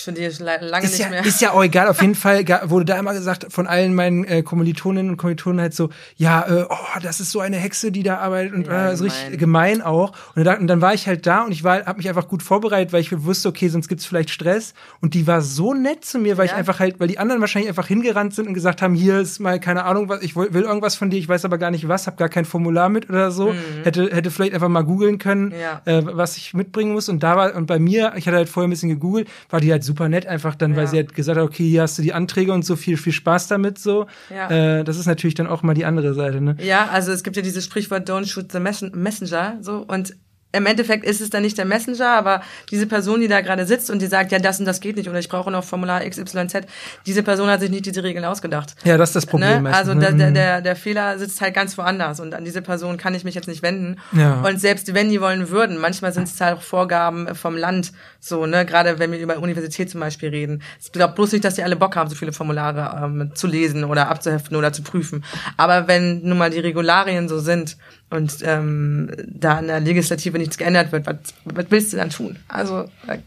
[0.00, 1.24] Studiere lange ist nicht ja, mehr.
[1.24, 1.88] Ist ja auch egal.
[1.88, 5.74] Auf jeden Fall wurde da immer gesagt von allen meinen äh, Kommilitoninnen und Kommilitonen halt
[5.74, 8.96] so, ja, äh, oh, das ist so eine Hexe, die da arbeitet und ja, äh,
[8.96, 10.12] so richtig gemein auch.
[10.34, 12.42] Und dann, und dann war ich halt da und ich war, habe mich einfach gut
[12.42, 14.74] vorbereitet, weil ich wusste, okay, sonst gibt's vielleicht Stress.
[15.00, 16.52] Und die war so nett zu mir, weil ja.
[16.52, 19.40] ich einfach halt, weil die anderen wahrscheinlich einfach hingerannt sind und gesagt haben, hier ist
[19.40, 21.88] mal keine Ahnung, was ich will, will irgendwas von dir, ich weiß aber gar nicht
[21.88, 23.52] was, habe gar kein Formular mit oder so.
[23.52, 23.84] Mhm.
[23.84, 27.08] Hätte hätte vielleicht einfach mal googeln können, äh, was ich mitbringen muss.
[27.08, 29.70] Und da war und bei mir, ich hatte halt vorher ein bisschen gegoogelt, war die
[29.70, 30.76] halt super nett, einfach dann, ja.
[30.76, 33.12] weil sie hat gesagt hat, okay, hier hast du die Anträge und so viel, viel
[33.12, 34.06] Spaß damit so.
[34.30, 34.78] Ja.
[34.78, 36.56] Äh, das ist natürlich dann auch mal die andere Seite, ne?
[36.60, 40.14] Ja, also es gibt ja dieses Sprichwort Don't shoot the messenger, so und
[40.52, 43.90] im Endeffekt ist es dann nicht der Messenger, aber diese Person, die da gerade sitzt
[43.90, 46.66] und die sagt, ja, das und das geht nicht oder ich brauche noch Formular XYZ,
[47.06, 48.74] diese Person hat sich nicht diese Regeln ausgedacht.
[48.84, 49.64] Ja, das ist das Problem.
[49.64, 49.74] Ne?
[49.74, 50.34] Also der, der, mhm.
[50.34, 53.48] der, der Fehler sitzt halt ganz woanders und an diese Person kann ich mich jetzt
[53.48, 53.98] nicht wenden.
[54.12, 54.40] Ja.
[54.40, 58.46] Und selbst wenn die wollen würden, manchmal sind es halt auch Vorgaben vom Land, so,
[58.46, 60.62] ne, gerade wenn wir über Universität zum Beispiel reden.
[60.82, 63.84] Ich glaube bloß nicht, dass die alle Bock haben, so viele Formulare ähm, zu lesen
[63.84, 65.24] oder abzuheften oder zu prüfen.
[65.56, 67.76] Aber wenn nun mal die Regularien so sind,
[68.10, 72.36] und ähm, da in der Legislative nichts geändert wird, was, was willst du dann tun?
[72.48, 73.18] Also, äh,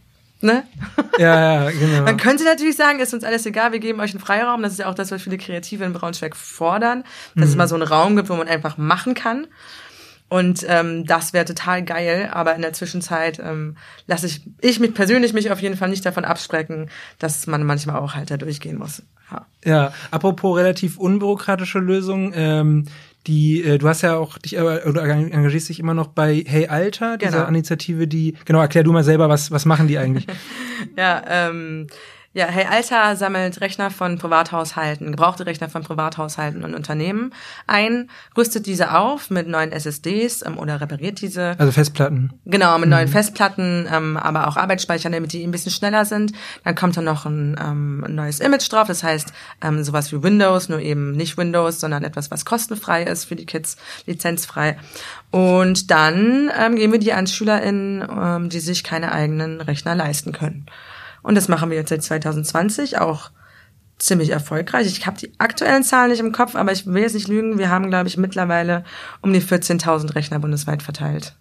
[0.41, 0.63] ne?
[1.17, 2.03] Ja, ja, genau.
[2.03, 4.61] Man könnte natürlich sagen, ist uns alles egal, wir geben euch einen Freiraum.
[4.61, 7.03] Das ist ja auch das, was viele Kreative in Braunschweig fordern,
[7.36, 7.51] dass mhm.
[7.51, 9.47] es mal so einen Raum gibt, wo man einfach machen kann.
[10.29, 13.77] Und ähm, das wäre total geil, aber in der Zwischenzeit ähm,
[14.07, 17.97] lasse ich, ich mich persönlich mich auf jeden Fall nicht davon abschrecken, dass man manchmal
[17.97, 19.03] auch halt da durchgehen muss.
[19.31, 22.86] Ja, ja apropos relativ unbürokratische Lösungen, ähm,
[23.28, 26.67] die, äh, du hast ja auch dich äh, oder engagierst dich immer noch bei Hey
[26.67, 27.47] Alter, dieser genau.
[27.47, 30.28] Initiative, die, genau, erklär du mal selber, was, was machen die eigentlich?
[30.97, 31.88] ja, ähm,
[32.34, 37.31] ja, Hey Alter sammelt Rechner von Privathaushalten, gebrauchte Rechner von Privathaushalten und Unternehmen
[37.67, 41.55] ein, rüstet diese auf mit neuen SSDs ähm, oder repariert diese.
[41.59, 42.34] Also Festplatten.
[42.45, 42.95] Genau, mit mhm.
[42.95, 46.34] neuen Festplatten, ähm, aber auch Arbeitsspeicher, damit die ein bisschen schneller sind.
[46.63, 49.31] Dann kommt dann noch ein, ähm, ein neues Image drauf, das heißt
[49.61, 53.45] ähm, sowas wie Windows, nur eben nicht Windows, sondern etwas, was kostenfrei ist für die
[53.45, 53.77] Kids,
[54.07, 54.77] lizenzfrei.
[55.29, 60.31] Und dann ähm, geben wir die an SchülerInnen, ähm, die sich keine eigenen Rechner leisten
[60.31, 60.65] können.
[61.24, 63.32] Und das machen wir jetzt seit 2020 auch
[63.97, 64.88] ziemlich erfolgreich.
[64.88, 67.57] Ich habe die aktuellen Zahlen nicht im Kopf, aber ich will jetzt nicht lügen.
[67.57, 68.84] Wir haben, glaube ich, mittlerweile
[69.21, 71.36] um die 14.000 Rechner bundesweit verteilt.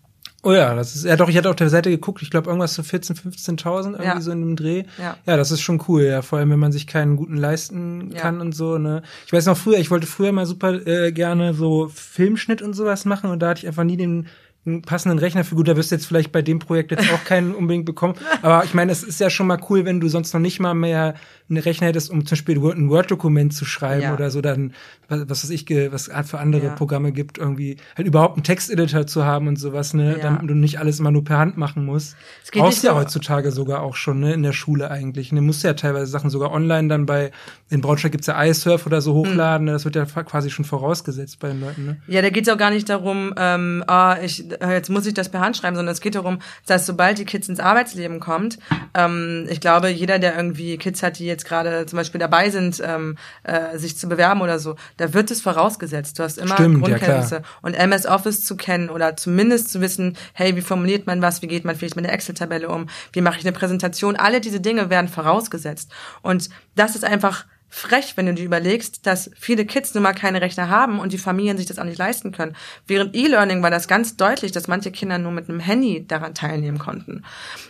[0.45, 2.75] Oh ja, das ist ja doch, ich hatte auf der Seite geguckt, ich glaube irgendwas
[2.75, 4.21] so 14, 15.000 irgendwie ja.
[4.21, 4.83] so in dem Dreh.
[4.99, 5.17] Ja.
[5.25, 8.37] ja, das ist schon cool, ja, vor allem wenn man sich keinen guten leisten kann
[8.37, 8.41] ja.
[8.41, 9.03] und so, ne.
[9.25, 13.05] Ich weiß noch früher, ich wollte früher mal super äh, gerne so Filmschnitt und sowas
[13.05, 14.27] machen und da hatte ich einfach nie den
[14.65, 17.25] einen passenden Rechner für gut, da wirst du jetzt vielleicht bei dem Projekt jetzt auch
[17.25, 18.15] keinen unbedingt bekommen.
[18.43, 20.75] Aber ich meine, es ist ja schon mal cool, wenn du sonst noch nicht mal
[20.75, 21.15] mehr
[21.49, 24.15] einen Rechner hättest, um zum Beispiel ein Word-Dokument zu schreiben ja.
[24.15, 24.73] oder so, dann,
[25.09, 26.75] was, was weiß ich, was für andere ja.
[26.75, 30.19] Programme gibt, irgendwie halt überhaupt einen Texteditor zu haben und sowas, ne, ja.
[30.19, 32.17] damit du nicht alles immer nur per Hand machen musst.
[32.45, 35.33] Es geht Brauchst ja so heutzutage sogar auch schon, ne, in der Schule eigentlich.
[35.33, 37.33] Ne, musst ja teilweise Sachen sogar online dann bei,
[37.69, 39.73] in Braunschweig gibt's ja iSurf oder so hochladen, mhm.
[39.73, 41.97] das wird ja quasi schon vorausgesetzt bei den Leuten, ne.
[42.07, 45.41] Ja, da geht's auch gar nicht darum, ähm, ah, ich, jetzt muss ich das per
[45.41, 48.59] Hand schreiben, sondern es geht darum, dass sobald die Kids ins Arbeitsleben kommt,
[48.95, 52.83] ähm, ich glaube, jeder, der irgendwie Kids hat, die jetzt gerade zum Beispiel dabei sind,
[52.85, 56.19] ähm, äh, sich zu bewerben oder so, da wird es vorausgesetzt.
[56.19, 57.37] Du hast immer Stimmt, Grundkenntnisse.
[57.37, 61.43] Ja, und MS Office zu kennen oder zumindest zu wissen, hey, wie formuliert man was,
[61.43, 64.61] wie geht man vielleicht mit einer Excel-Tabelle um, wie mache ich eine Präsentation, alle diese
[64.61, 65.93] Dinge werden vorausgesetzt.
[66.23, 70.43] Und das ist einfach frech, wenn du dir überlegst, dass viele Kids nun mal keine
[70.43, 72.55] Rechner haben und die Familien sich das auch nicht leisten können.
[72.87, 76.79] Während E-Learning war das ganz deutlich, dass manche Kinder nur mit einem Handy daran teilnehmen
[76.79, 77.25] konnten.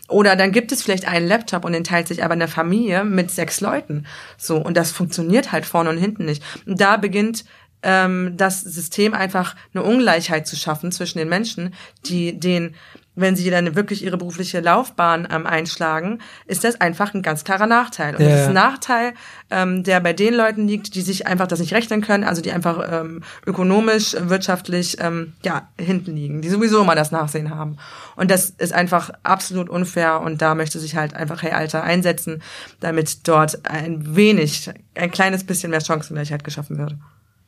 [0.09, 3.31] Oder dann gibt es vielleicht einen Laptop und den teilt sich aber eine Familie mit
[3.31, 4.07] sechs Leuten.
[4.37, 6.43] So, und das funktioniert halt vorne und hinten nicht.
[6.67, 7.45] Und da beginnt
[7.85, 11.75] ähm, das System einfach eine Ungleichheit zu schaffen zwischen den Menschen,
[12.07, 12.75] die den
[13.15, 17.67] wenn sie dann wirklich ihre berufliche Laufbahn ähm, einschlagen, ist das einfach ein ganz klarer
[17.67, 18.17] Nachteil.
[18.17, 18.31] Und ja.
[18.31, 19.13] das ist ein Nachteil,
[19.51, 22.53] ähm, der bei den Leuten liegt, die sich einfach das nicht rechnen können, also die
[22.53, 27.77] einfach ähm, ökonomisch, wirtschaftlich ähm, ja hinten liegen, die sowieso immer das Nachsehen haben.
[28.17, 32.43] Und das ist einfach absolut unfair und da möchte sich halt einfach Hey Alter einsetzen,
[32.81, 36.95] damit dort ein wenig, ein kleines bisschen mehr Chancengleichheit geschaffen wird.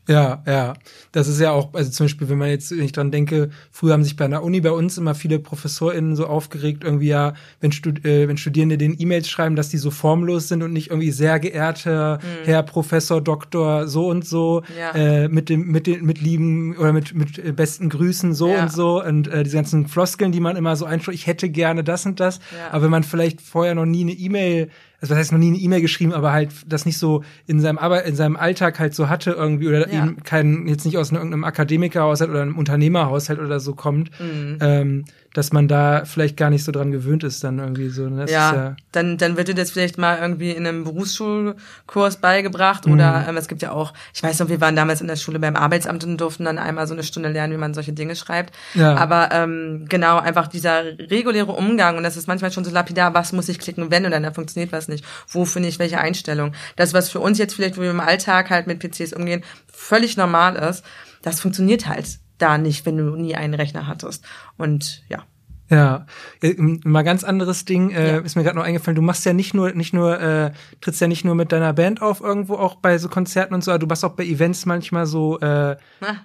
[0.08, 0.74] Ja, ja.
[1.12, 4.04] Das ist ja auch, also zum Beispiel, wenn man jetzt, ich dran denke, früher haben
[4.04, 8.04] sich bei einer Uni bei uns immer viele ProfessorInnen so aufgeregt, irgendwie ja, wenn, Stud
[8.04, 11.38] äh, wenn Studierende den E-Mails schreiben, dass die so formlos sind und nicht irgendwie sehr
[11.40, 12.44] geehrter mhm.
[12.44, 14.90] Herr Professor, Doktor, so und so, ja.
[14.94, 18.64] äh, mit dem, mit den, mit lieben oder mit, mit äh, besten Grüßen, so ja.
[18.64, 21.82] und so und äh, diese ganzen Floskeln, die man immer so einschreibt, ich hätte gerne
[21.82, 22.72] das und das, ja.
[22.72, 24.68] aber wenn man vielleicht vorher noch nie eine E-Mail
[25.04, 27.76] also das heißt noch nie eine E-Mail geschrieben, aber halt das nicht so in seinem
[27.76, 30.02] Arbeit, in seinem Alltag halt so hatte irgendwie oder ja.
[30.02, 34.10] eben kein jetzt nicht aus irgendeinem Akademikerhaushalt oder einem Unternehmerhaushalt oder so kommt.
[34.18, 34.56] Mhm.
[34.60, 38.08] Ähm, dass man da vielleicht gar nicht so dran gewöhnt ist dann irgendwie so.
[38.08, 38.22] Ne?
[38.22, 42.86] Das ja, ja, dann dann wird dir das vielleicht mal irgendwie in einem Berufsschulkurs beigebracht
[42.86, 42.92] mhm.
[42.92, 45.40] oder ähm, es gibt ja auch, ich weiß noch, wir waren damals in der Schule
[45.40, 48.54] beim Arbeitsamt und durften dann einmal so eine Stunde lernen, wie man solche Dinge schreibt.
[48.74, 48.94] Ja.
[48.94, 53.32] Aber ähm, genau einfach dieser reguläre Umgang und das ist manchmal schon so lapidar, was
[53.32, 54.93] muss ich klicken, wenn und dann funktioniert was nicht.
[55.28, 56.54] Wo finde ich welche Einstellung?
[56.76, 60.16] Das was für uns jetzt vielleicht, wo wir im Alltag halt mit PCs umgehen, völlig
[60.16, 60.84] normal ist,
[61.22, 64.24] das funktioniert halt da nicht, wenn du nie einen Rechner hattest.
[64.56, 65.24] Und ja.
[65.70, 66.04] Ja,
[66.42, 68.18] äh, mal ganz anderes Ding, äh, ja.
[68.18, 70.50] ist mir gerade noch eingefallen, du machst ja nicht nur, nicht nur, äh,
[70.82, 73.70] trittst ja nicht nur mit deiner Band auf irgendwo auch bei so Konzerten und so,
[73.70, 75.76] aber du machst auch bei Events manchmal so äh,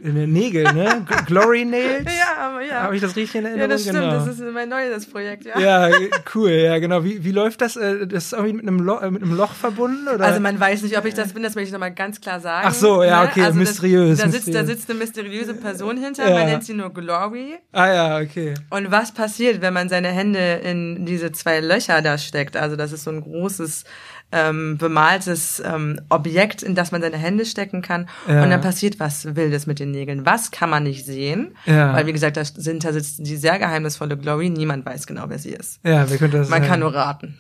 [0.02, 1.06] Nägel, ne?
[1.26, 2.06] Glory Nails.
[2.06, 2.82] Ja, aber ja.
[2.82, 3.62] Habe ich das richtig in Erinnerung?
[3.62, 4.12] Ja, das stimmt, genau.
[4.12, 5.58] das ist mein neues Projekt, ja.
[5.58, 5.90] Ja,
[6.36, 7.06] cool, ja, genau.
[7.06, 7.78] Wie, wie läuft das?
[7.78, 10.26] Äh, das ist irgendwie mit einem, Loch, äh, mit einem Loch verbunden, oder?
[10.26, 12.68] Also man weiß nicht, ob ich das bin, das will ich nochmal ganz klar sagen.
[12.70, 13.30] Ach so, ja, ne?
[13.30, 14.20] okay, also mysteriös.
[14.20, 16.36] Das, da, sitzt, da sitzt eine mysteriöse Person hinter, ja.
[16.36, 17.58] man nennt sie nur Glory.
[17.72, 18.54] Ah ja, okay.
[18.70, 22.58] Und was passiert, wenn man seine Hände in diese zwei Löcher da steckt.
[22.58, 23.84] Also das ist so ein großes
[24.32, 28.10] ähm, bemaltes ähm, Objekt, in das man seine Hände stecken kann.
[28.28, 28.44] Ja.
[28.44, 30.26] Und dann passiert was Wildes mit den Nägeln.
[30.26, 31.56] Was kann man nicht sehen?
[31.66, 31.94] Ja.
[31.94, 34.50] Weil, wie gesagt, da, sind, da sitzt die sehr geheimnisvolle Glory.
[34.50, 35.80] Niemand weiß genau, wer sie ist.
[35.84, 36.70] Ja, wer könnte das Man sein?
[36.70, 37.38] kann nur raten.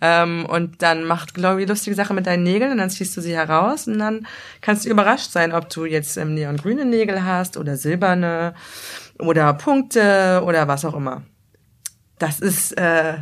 [0.00, 3.34] Ähm, und dann macht Glory lustige Sachen mit deinen Nägeln und dann ziehst du sie
[3.34, 4.26] heraus und dann
[4.60, 8.54] kannst du überrascht sein, ob du jetzt ähm, neongrüne Nägel hast oder silberne
[9.22, 11.22] oder Punkte oder was auch immer
[12.22, 13.14] das ist äh,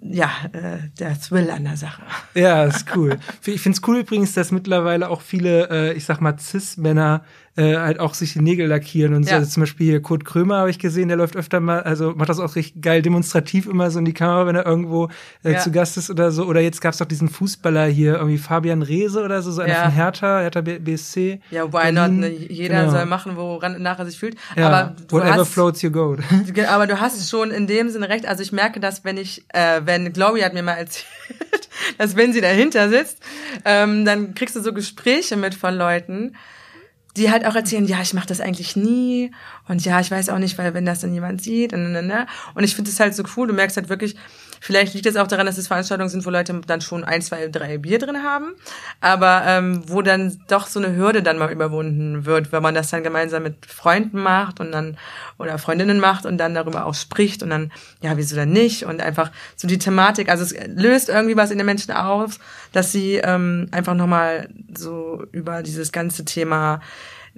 [0.00, 2.02] ja äh, der Thrill an der Sache.
[2.34, 3.18] Ja, ist cool.
[3.44, 7.24] Ich finde es cool übrigens, dass mittlerweile auch viele, äh, ich sag mal, Cis-Männer
[7.56, 9.30] äh, halt auch sich die Nägel lackieren und so.
[9.30, 9.36] Ja.
[9.36, 12.28] Also zum Beispiel hier Kurt Krömer habe ich gesehen, der läuft öfter mal, also macht
[12.28, 15.08] das auch richtig geil demonstrativ immer so in die Kamera, wenn er irgendwo
[15.44, 15.60] äh, ja.
[15.60, 16.46] zu Gast ist oder so.
[16.46, 19.82] Oder jetzt gab's doch diesen Fußballer hier, irgendwie Fabian Rehse oder so, so einer ja.
[19.84, 21.40] von Hertha, Hertha BSC.
[21.50, 22.10] Ja, why not?
[22.10, 22.28] Ne?
[22.28, 22.90] Jeder genau.
[22.90, 24.36] soll machen, woran nachher sich fühlt.
[24.56, 24.68] Ja.
[24.68, 26.20] Aber du Whatever hast, floats your goat.
[26.68, 28.26] aber du hast schon in dem Sinne recht.
[28.26, 31.06] Also ich merke das, wenn ich, äh, wenn Gloria hat mir mal erzählt,
[31.98, 33.18] dass wenn sie dahinter sitzt,
[33.64, 36.34] ähm, dann kriegst du so Gespräche mit von Leuten,
[37.16, 39.30] die halt auch erzählen, ja, ich mache das eigentlich nie
[39.68, 42.26] und ja, ich weiß auch nicht, weil wenn das dann jemand sieht und, und, und,
[42.54, 44.16] und ich finde es halt so cool, du merkst halt wirklich,
[44.64, 47.48] Vielleicht liegt es auch daran, dass es Veranstaltungen sind, wo Leute dann schon ein, zwei,
[47.48, 48.54] drei Bier drin haben,
[48.98, 52.88] aber ähm, wo dann doch so eine Hürde dann mal überwunden wird, wenn man das
[52.88, 54.96] dann gemeinsam mit Freunden macht und dann
[55.36, 58.86] oder Freundinnen macht und dann darüber auch spricht und dann, ja, wieso dann nicht?
[58.86, 62.38] Und einfach so die Thematik, also es löst irgendwie was in den Menschen auf,
[62.72, 66.80] dass sie ähm, einfach nochmal so über dieses ganze Thema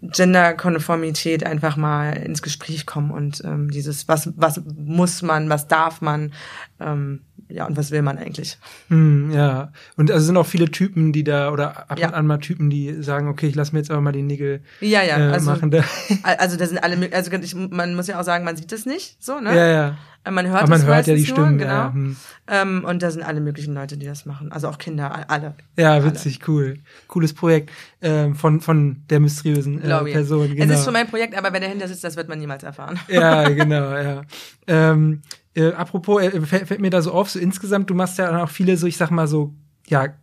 [0.02, 6.00] Genderkonformität einfach mal ins Gespräch kommen und ähm, dieses, was, was muss man, was darf
[6.00, 6.32] man,
[6.80, 8.58] ähm, ja, und was will man eigentlich?
[8.88, 12.08] Hm, ja, und also sind auch viele Typen, die da, oder ab ja.
[12.08, 14.62] und an mal Typen, die sagen, okay, ich lass mir jetzt aber mal die Nägel
[14.80, 15.70] ja, ja, äh, also, machen.
[15.70, 15.84] Da.
[16.22, 19.22] Also da sind alle, also ich, man muss ja auch sagen, man sieht es nicht,
[19.22, 19.54] so, ne?
[19.54, 19.98] Ja, ja.
[20.26, 21.72] Äh, man hört, aber man hört ja die Stimmen, nur, genau.
[21.72, 22.16] Ja, hm.
[22.48, 25.54] ähm, und da sind alle möglichen Leute, die das machen, also auch Kinder, alle.
[25.76, 26.52] Ja, witzig, alle.
[26.52, 26.78] cool.
[27.06, 27.70] Cooles Projekt
[28.02, 30.48] ähm, von, von der mysteriösen äh, Person.
[30.48, 30.64] Genau.
[30.64, 30.82] Es ist genau.
[30.82, 32.98] schon mein Projekt, aber wer dahinter sitzt, das wird man niemals erfahren.
[33.08, 34.22] Ja, genau, ja.
[34.66, 35.22] Ähm,
[35.56, 38.50] äh, apropos, äh, fällt, fällt mir da so auf, so insgesamt, du machst ja auch
[38.50, 39.54] viele so, ich sag mal so,
[39.86, 40.14] ja,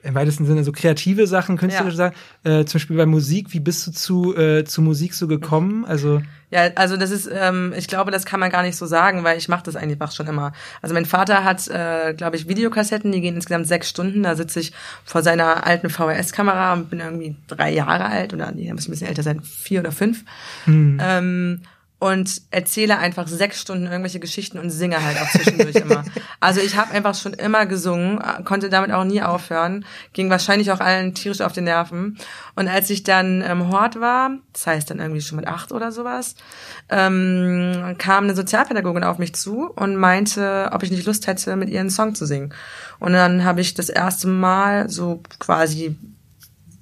[0.00, 2.12] im weitesten Sinne so kreative Sachen, künstlerische ja.
[2.44, 2.60] Sachen.
[2.60, 5.84] Äh, zum Beispiel bei Musik, wie bist du zu, äh, zu Musik so gekommen?
[5.84, 9.22] Also ja, also das ist, ähm, ich glaube, das kann man gar nicht so sagen,
[9.24, 10.52] weil ich mache das einfach schon immer.
[10.80, 14.22] Also mein Vater hat, äh, glaube ich, Videokassetten, die gehen insgesamt sechs Stunden.
[14.22, 14.72] Da sitze ich
[15.04, 19.08] vor seiner alten VHS-Kamera und bin irgendwie drei Jahre alt oder nee, muss ein bisschen
[19.08, 20.24] älter sein, vier oder fünf.
[20.64, 20.98] Hm.
[21.02, 21.62] Ähm,
[22.00, 26.04] und erzähle einfach sechs Stunden irgendwelche Geschichten und singe halt auch zwischendurch immer.
[26.38, 30.78] Also ich habe einfach schon immer gesungen, konnte damit auch nie aufhören, ging wahrscheinlich auch
[30.78, 32.16] allen tierisch auf die Nerven.
[32.54, 35.90] Und als ich dann ähm, Hort war, das heißt dann irgendwie schon mit acht oder
[35.90, 36.36] sowas,
[36.88, 41.68] ähm, kam eine Sozialpädagogin auf mich zu und meinte, ob ich nicht Lust hätte, mit
[41.68, 42.54] ihr einen Song zu singen.
[43.00, 45.96] Und dann habe ich das erste Mal so quasi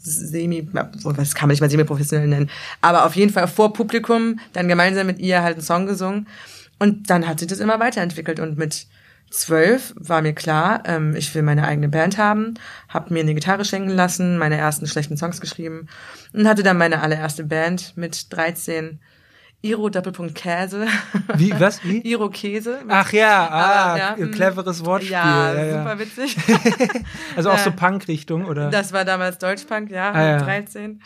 [0.06, 2.50] semi, was kann man nicht mal semi-professionell nennen,
[2.80, 6.26] aber auf jeden Fall vor Publikum dann gemeinsam mit ihr halt einen Song gesungen.
[6.78, 8.86] Und dann hat sich das immer weiterentwickelt und mit
[9.30, 12.54] zwölf war mir klar, ähm, ich will meine eigene Band haben,
[12.88, 15.88] habe mir eine Gitarre schenken lassen, meine ersten schlechten Songs geschrieben
[16.32, 19.00] und hatte dann meine allererste Band mit 13
[19.62, 20.86] Iro Doppelpunkt Käse.
[21.34, 21.82] Wie, was?
[21.82, 22.00] Wie?
[22.10, 22.78] Iro Käse.
[22.88, 24.30] Ach ja, ah, ja, hm.
[24.30, 25.12] cleveres Wortspiel.
[25.12, 25.78] Ja, ja, ja.
[25.78, 26.36] super witzig.
[27.36, 28.70] also auch so Punk-Richtung, oder?
[28.70, 30.38] Das war damals Deutschpunk, ja, ah, ja.
[30.38, 31.00] 13.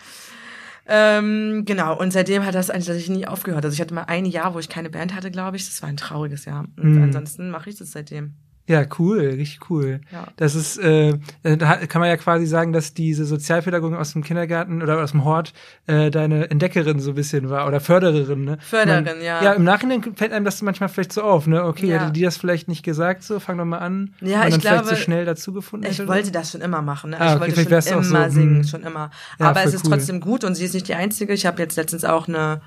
[0.93, 3.65] Ähm, genau, und seitdem hat das eigentlich nie aufgehört.
[3.65, 5.67] Also ich hatte mal ein Jahr, wo ich keine Band hatte, glaube ich.
[5.67, 6.67] Das war ein trauriges Jahr.
[6.77, 7.03] Und mhm.
[7.05, 8.35] ansonsten mache ich das seitdem.
[8.71, 10.01] Ja, cool, richtig cool.
[10.12, 10.29] Ja.
[10.37, 14.81] Das ist, äh, da kann man ja quasi sagen, dass diese Sozialpädagogin aus dem Kindergarten
[14.81, 15.53] oder aus dem Hort
[15.89, 18.59] äh, deine Entdeckerin so ein bisschen war oder Fördererin, ne?
[18.61, 19.43] Förderin, man, ja.
[19.43, 21.64] Ja, im Nachhinein fällt einem das manchmal vielleicht so auf, ne?
[21.64, 21.99] Okay, ja.
[21.99, 24.14] hätte die das vielleicht nicht gesagt, so, fang doch mal an.
[24.21, 27.11] Ja, ich dann glaube, vielleicht so schnell dazu gefunden Ich wollte das schon immer machen,
[27.11, 27.21] ne?
[27.21, 28.64] Ah, ich wollte schon immer so, singen, hm.
[28.64, 29.11] schon immer.
[29.41, 29.91] Ja, Aber es ist cool.
[29.91, 31.33] trotzdem gut und sie ist nicht die Einzige.
[31.33, 32.61] Ich habe jetzt letztens auch eine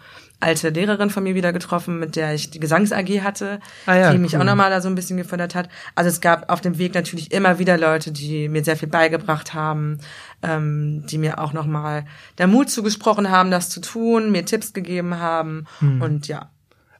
[0.43, 4.17] alte Lehrerin von mir wieder getroffen, mit der ich die Gesangs-AG hatte, ah ja, die
[4.17, 4.41] mich cool.
[4.41, 5.69] auch nochmal da so ein bisschen gefördert hat.
[5.95, 9.53] Also es gab auf dem Weg natürlich immer wieder Leute, die mir sehr viel beigebracht
[9.53, 9.99] haben,
[10.41, 12.05] ähm, die mir auch nochmal
[12.37, 16.01] der Mut zugesprochen haben, das zu tun, mir Tipps gegeben haben hm.
[16.01, 16.49] und ja.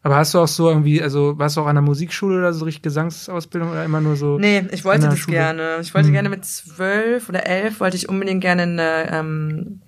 [0.05, 2.65] Aber hast du auch so irgendwie, also warst du auch an der Musikschule oder so
[2.65, 4.37] richtig Gesangsausbildung oder immer nur so?
[4.37, 5.37] Nee, ich wollte das Schule?
[5.37, 5.77] gerne.
[5.81, 6.13] Ich wollte hm.
[6.13, 9.81] gerne mit zwölf oder elf, wollte ich unbedingt gerne eine ähm,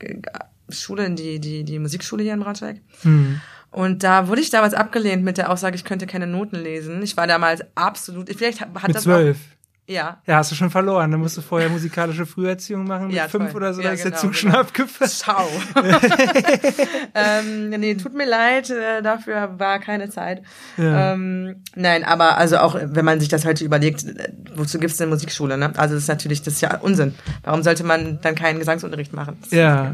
[0.70, 2.82] Schule, in die, die, die Musikschule hier in Braunschweig.
[3.04, 3.42] Mhm.
[3.72, 7.02] Und da wurde ich damals abgelehnt mit der Aussage, ich könnte keine Noten lesen.
[7.04, 9.38] Ich war damals absolut, vielleicht hat mit das zwölf.
[9.38, 9.55] Auch,
[9.88, 10.22] ja.
[10.26, 11.12] Ja, hast du schon verloren.
[11.12, 13.62] Dann musst du vorher musikalische Früherziehung machen mit ja, fünf toll.
[13.62, 14.54] oder so, ja, da ist genau, der Zug genau.
[14.54, 15.12] schon abgefahren.
[15.12, 15.48] Schau.
[17.16, 20.42] ähm, nee, tut mir leid, äh, dafür war keine Zeit.
[20.78, 21.14] Ja.
[21.14, 25.10] Ähm, nein, aber also auch, wenn man sich das heute überlegt, äh, wozu gibt's denn
[25.10, 25.74] Musikschule, ne?
[25.78, 27.14] Also das ist natürlich, das ist ja Unsinn.
[27.44, 29.38] Warum sollte man dann keinen Gesangsunterricht machen?
[29.52, 29.94] ja.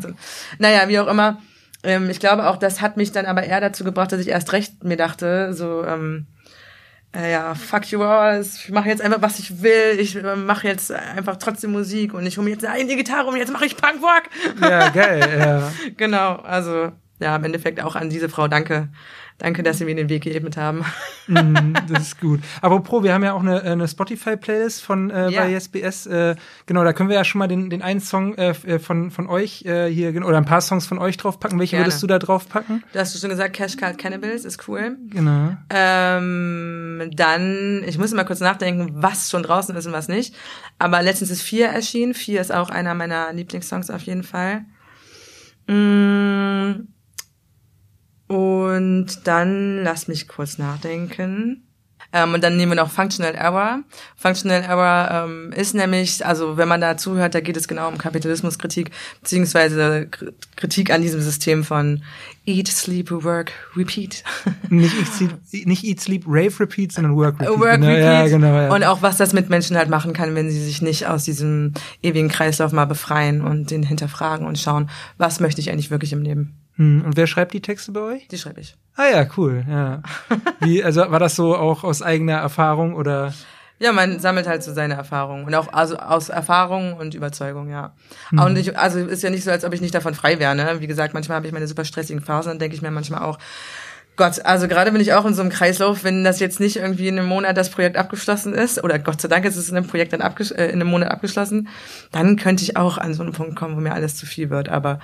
[0.57, 1.39] Naja, wie auch immer.
[1.83, 4.53] Ähm, ich glaube auch, das hat mich dann aber eher dazu gebracht, dass ich erst
[4.53, 6.40] recht mir dachte, so, ähm, äh,
[7.13, 10.91] ja, fuck you all, ich mache jetzt einfach, was ich will, ich äh, mache jetzt
[10.91, 14.23] einfach trotzdem Musik und ich hole mir jetzt eine Gitarre und jetzt mache ich Punkrock.
[14.61, 15.71] Ja, geil, ja.
[15.97, 18.89] genau, also ja, im Endeffekt auch an diese Frau danke,
[19.41, 20.85] Danke, dass Sie mir den Weg geebnet haben.
[21.25, 22.41] Mm, das ist gut.
[22.61, 25.41] Aber pro, wir haben ja auch eine, eine Spotify-Playlist von äh, ja.
[25.41, 26.05] bei SBS.
[26.05, 26.35] Äh,
[26.67, 29.25] genau, da können wir ja schon mal den, den einen Song äh, äh von, von
[29.25, 31.57] euch äh, hier oder ein paar Songs von euch draufpacken.
[31.57, 31.87] Welche Gerne.
[31.87, 32.83] würdest du da draufpacken?
[32.93, 34.95] Du hast schon gesagt, Cash Card Cannibals ist cool.
[35.09, 35.57] Genau.
[35.71, 40.35] Ähm, dann, ich muss mal kurz nachdenken, was schon draußen ist und was nicht.
[40.77, 42.13] Aber letztens ist Vier erschienen.
[42.13, 44.65] Vier ist auch einer meiner Lieblingssongs auf jeden Fall.
[45.67, 46.90] Mm,
[48.31, 51.67] und dann lass mich kurz nachdenken.
[52.13, 53.83] Ähm, und dann nehmen wir noch Functional Error.
[54.15, 57.97] Functional Error ähm, ist nämlich, also wenn man da zuhört, da geht es genau um
[57.97, 60.07] Kapitalismuskritik, beziehungsweise
[60.55, 62.03] Kritik an diesem System von
[62.45, 64.23] Eat, Sleep, Work, Repeat.
[64.69, 67.59] Nicht Eat, Sleep, nicht eat, sleep Rave, Repeat, sondern Work, Repeat.
[67.59, 68.03] Work, genau, Repeat.
[68.03, 68.73] Ja, genau, ja.
[68.73, 71.73] Und auch was das mit Menschen halt machen kann, wenn sie sich nicht aus diesem
[72.01, 76.21] ewigen Kreislauf mal befreien und den hinterfragen und schauen, was möchte ich eigentlich wirklich im
[76.21, 76.60] Leben.
[76.75, 78.27] Hm, und wer schreibt die Texte bei euch?
[78.27, 78.75] Die schreibe ich.
[78.95, 79.65] Ah ja, cool.
[79.69, 80.01] Ja.
[80.59, 83.33] Wie, also war das so auch aus eigener Erfahrung oder?
[83.79, 87.93] Ja, man sammelt halt so seine Erfahrungen und auch also aus Erfahrung und Überzeugung, ja.
[88.29, 88.39] Mhm.
[88.39, 90.55] Und ich, also ist ja nicht so, als ob ich nicht davon frei wäre.
[90.55, 90.77] Ne?
[90.79, 93.39] Wie gesagt, manchmal habe ich meine super stressigen Phasen, dann denke ich mir manchmal auch,
[94.17, 97.07] Gott, also gerade bin ich auch in so einem Kreislauf, wenn das jetzt nicht irgendwie
[97.07, 99.87] in einem Monat das Projekt abgeschlossen ist, oder Gott sei Dank ist es in einem
[99.87, 101.69] Projekt dann abgesch äh, in einem Monat abgeschlossen,
[102.11, 104.69] dann könnte ich auch an so einen Punkt kommen, wo mir alles zu viel wird.
[104.69, 104.99] Aber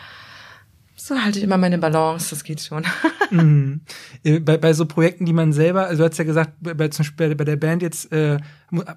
[1.07, 2.83] so halte ich immer meine Balance, das geht schon.
[3.31, 3.79] mhm.
[4.23, 7.05] Äh, bei, bei so Projekten, die man selber, also du hast ja gesagt, bei, zum
[7.05, 8.37] Beispiel bei der Band jetzt, äh,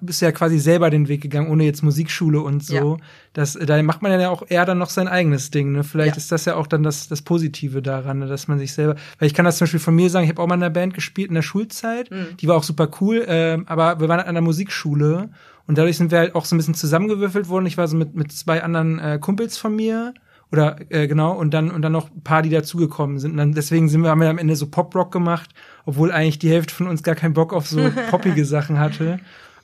[0.01, 2.75] bist du ja quasi selber den Weg gegangen, ohne jetzt Musikschule und so.
[2.75, 2.97] Ja.
[3.31, 5.71] Das, da macht man ja auch eher dann noch sein eigenes Ding.
[5.71, 5.85] Ne?
[5.85, 6.17] Vielleicht ja.
[6.17, 8.27] ist das ja auch dann das, das Positive daran, ne?
[8.27, 10.41] dass man sich selber, weil ich kann das zum Beispiel von mir sagen, ich habe
[10.41, 12.35] auch mal in einer Band gespielt in der Schulzeit, mhm.
[12.41, 15.29] die war auch super cool, äh, aber wir waren an der Musikschule
[15.65, 17.67] und dadurch sind wir halt auch so ein bisschen zusammengewürfelt worden.
[17.67, 20.13] Ich war so mit, mit zwei anderen äh, Kumpels von mir
[20.51, 23.31] oder äh, genau, und dann und dann noch ein paar, die dazugekommen sind.
[23.31, 25.49] Und dann, deswegen sind wir, haben wir am Ende so Pop-Rock gemacht,
[25.85, 27.79] obwohl eigentlich die Hälfte von uns gar keinen Bock auf so
[28.09, 29.19] poppige Sachen hatte.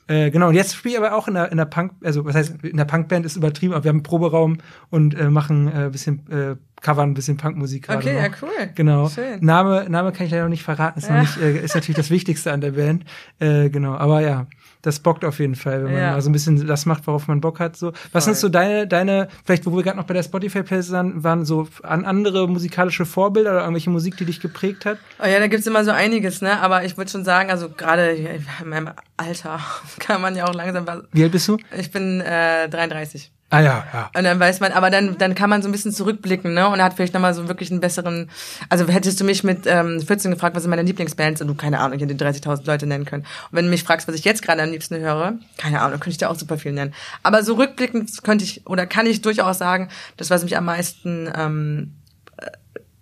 [0.10, 2.34] Äh, genau, und jetzt spiele ich aber auch in der, in der Punk, also was
[2.34, 4.60] heißt, in der Punkband ist übertrieben, aber wir haben einen Proberaum
[4.90, 8.00] und äh, machen äh, bisschen, äh, covern ein bisschen Punkmusik gerade.
[8.00, 8.22] Okay, noch.
[8.22, 8.70] ja, cool.
[8.74, 9.10] Genau.
[9.10, 9.44] Schön.
[9.44, 11.16] Name, Name kann ich leider noch nicht verraten, ist, ja.
[11.16, 13.04] noch nicht, äh, ist natürlich das Wichtigste an der Band.
[13.40, 14.48] Äh, genau, aber ja
[14.82, 16.12] das bockt auf jeden Fall, wenn man ja.
[16.12, 17.76] mal so ein bisschen das macht, worauf man Bock hat.
[17.76, 18.34] So, was Voll.
[18.34, 21.68] sind so deine, deine, vielleicht wo wir gerade noch bei der Spotify-Playlist waren, waren so
[21.84, 24.98] an andere musikalische Vorbilder oder irgendwelche Musik, die dich geprägt hat?
[25.22, 26.60] Oh ja, da gibt's immer so einiges, ne?
[26.60, 29.60] Aber ich würde schon sagen, also gerade in meinem Alter
[30.00, 30.86] kann man ja auch langsam.
[31.12, 31.58] Wie alt bist du?
[31.78, 33.32] Ich bin äh, 33.
[33.50, 34.12] Ah ja, ja.
[34.14, 36.68] Und dann weiß man, aber dann, dann kann man so ein bisschen zurückblicken, ne?
[36.68, 38.30] Und hat vielleicht nochmal so wirklich einen besseren.
[38.68, 41.80] Also hättest du mich mit ähm, 14 gefragt, was sind meine Lieblingsbands, und du, keine
[41.80, 43.24] Ahnung, ich hätte 30.000 Leute nennen können.
[43.24, 46.10] Und wenn du mich fragst, was ich jetzt gerade am liebsten höre, keine Ahnung, könnte
[46.10, 46.94] ich dir auch super viel nennen.
[47.24, 49.88] Aber so rückblickend könnte ich oder kann ich durchaus sagen,
[50.18, 51.94] das, was mich am meisten ähm,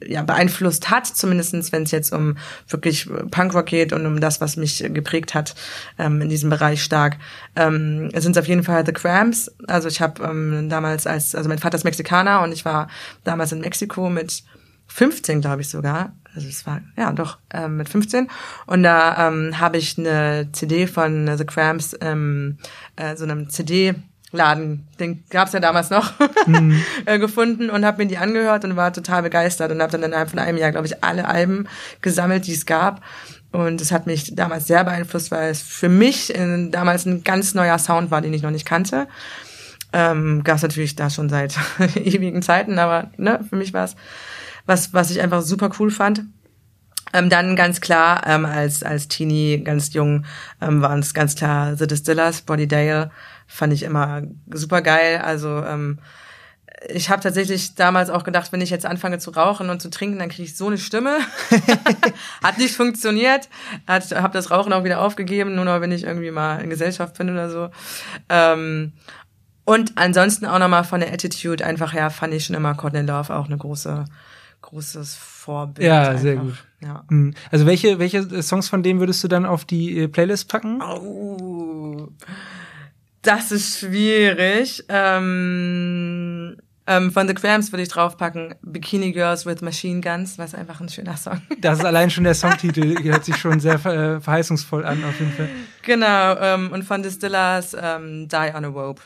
[0.07, 2.37] ja, beeinflusst hat, zumindestens wenn es jetzt um
[2.67, 5.55] wirklich Punkrock geht und um das, was mich geprägt hat
[5.97, 7.17] ähm, in diesem Bereich stark,
[7.55, 9.51] ähm, sind es auf jeden Fall The Cramps.
[9.67, 12.87] Also ich habe ähm, damals als, also mein Vater ist Mexikaner und ich war
[13.23, 14.43] damals in Mexiko mit
[14.87, 16.13] 15, glaube ich sogar.
[16.35, 18.27] Also es war, ja doch, ähm, mit 15.
[18.65, 22.57] Und da ähm, habe ich eine CD von The Cramps, ähm,
[22.95, 23.95] äh, so einem CD-
[24.35, 26.13] Laden, den gab's ja damals noch,
[26.47, 26.83] mhm.
[27.05, 30.29] Äh, gefunden und habe mir die angehört und war total begeistert und habe dann innerhalb
[30.29, 31.67] von einem Jahr, glaube ich, alle Alben
[32.01, 33.01] gesammelt, die es gab.
[33.51, 37.53] Und es hat mich damals sehr beeinflusst, weil es für mich in, damals ein ganz
[37.53, 39.07] neuer Sound war, den ich noch nicht kannte.
[39.93, 41.57] Ähm, gab es natürlich da schon seit
[41.95, 43.95] ewigen Zeiten, aber ne, für mich war es
[44.65, 46.23] was, was ich einfach super cool fand.
[47.13, 50.25] Ähm, dann ganz klar, ähm, als, als Teenie, ganz jung,
[50.61, 53.11] ähm, waren es ganz klar The Distillers, Body Dale,
[53.47, 55.21] fand ich immer super geil.
[55.23, 55.99] Also ähm,
[56.89, 60.19] ich habe tatsächlich damals auch gedacht, wenn ich jetzt anfange zu rauchen und zu trinken,
[60.19, 61.17] dann kriege ich so eine Stimme.
[62.43, 63.49] Hat nicht funktioniert.
[63.87, 67.29] Habe das Rauchen auch wieder aufgegeben, nur noch wenn ich irgendwie mal in Gesellschaft bin
[67.29, 67.69] oder so.
[68.29, 68.93] Ähm,
[69.63, 73.35] und ansonsten auch nochmal von der Attitude einfach her fand ich schon immer Courtney Love
[73.35, 74.05] auch eine große,
[74.61, 75.87] großes Vorbild.
[75.87, 76.21] Ja, einfach.
[76.21, 76.63] sehr gut.
[76.81, 77.03] Ja.
[77.09, 77.33] Hm.
[77.51, 80.81] Also welche, welche Songs von denen würdest du dann auf die äh, Playlist packen?
[80.83, 82.09] Oh.
[83.25, 84.83] Das ist schwierig.
[84.87, 90.79] Ähm, ähm, von The Cramps würde ich draufpacken Bikini Girls with Machine Guns, was einfach
[90.79, 91.41] ein schöner Song.
[91.59, 95.31] Das ist allein schon der Songtitel, hört sich schon sehr äh, verheißungsvoll an auf jeden
[95.31, 95.49] Fall.
[95.81, 99.01] Genau, ähm, und von Distillers ähm, Die on a Rope.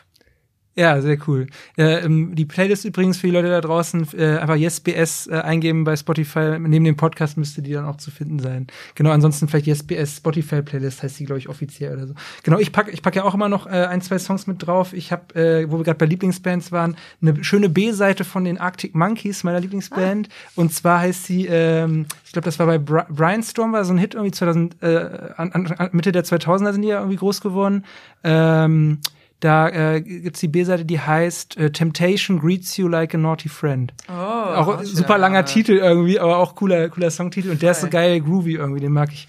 [0.79, 1.47] Ja, sehr cool.
[1.75, 5.97] Äh, die Playlist übrigens für die Leute da draußen, äh, einfach YesBS äh, eingeben bei
[5.97, 6.57] Spotify.
[6.57, 8.67] Neben dem Podcast müsste die dann auch zu finden sein.
[8.95, 12.13] Genau, ansonsten vielleicht YesBS Spotify Playlist heißt die, glaube ich, offiziell oder so.
[12.43, 14.93] Genau, ich packe ich pack ja auch immer noch äh, ein, zwei Songs mit drauf.
[14.93, 18.95] Ich habe, äh, wo wir gerade bei Lieblingsbands waren, eine schöne B-Seite von den Arctic
[18.95, 20.29] Monkeys, meiner Lieblingsband.
[20.29, 20.51] Ah.
[20.55, 23.91] Und zwar heißt sie, ähm, ich glaube, das war bei Bri Brian Storm, war so
[23.91, 27.41] ein Hit irgendwie 2000, äh, an, an, Mitte der 2000er sind die ja irgendwie groß
[27.41, 27.83] geworden.
[28.23, 28.99] Ähm,
[29.39, 33.93] da äh, gibt's die B-Seite, die heißt äh, Temptation Greets You Like a Naughty Friend.
[34.09, 37.49] Oh, auch super langer Titel irgendwie, aber auch cooler, cooler Songtitel.
[37.49, 39.27] Und der ist so geil groovy irgendwie, den mag ich.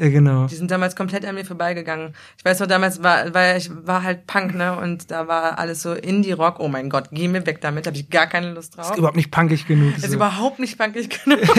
[0.00, 0.46] Ja, genau.
[0.46, 2.14] Die sind damals komplett an mir vorbeigegangen.
[2.38, 4.74] Ich weiß noch, damals war, weil ich war halt Punk, ne?
[4.78, 6.58] Und da war alles so Indie-Rock.
[6.58, 8.92] Oh mein Gott, geh mir weg damit, habe ich gar keine Lust drauf.
[8.92, 9.94] Ist überhaupt nicht punkig genug.
[9.98, 10.14] Ist so.
[10.14, 11.40] überhaupt nicht punkig genug.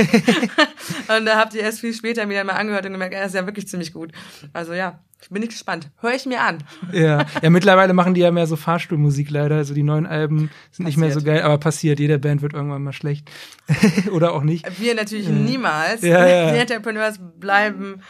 [1.16, 3.46] und da habt ihr erst viel später mir mal angehört und gemerkt, er ist ja
[3.46, 4.12] wirklich ziemlich gut.
[4.54, 5.90] Also ja, bin nicht gespannt.
[6.00, 6.64] Hör ich mir an.
[6.92, 9.56] Ja, ja mittlerweile machen die ja mehr so Fahrstuhlmusik leider.
[9.56, 10.86] Also die neuen Alben sind passiert.
[10.88, 12.00] nicht mehr so geil, aber passiert.
[12.00, 13.30] Jede Band wird irgendwann mal schlecht.
[14.12, 14.80] Oder auch nicht.
[14.80, 15.32] Wir natürlich ja.
[15.32, 16.02] niemals.
[16.02, 16.52] Ja, ja.
[16.52, 18.02] Die Entrepreneurs bleiben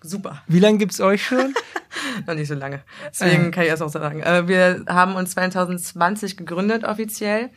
[0.00, 0.42] super.
[0.46, 1.54] Wie lange gibt's euch schon?
[2.26, 2.82] Noch nicht so lange.
[3.08, 3.50] Deswegen äh.
[3.50, 4.20] kann ich das auch sagen.
[4.20, 7.50] Äh, wir haben uns 2020 gegründet offiziell.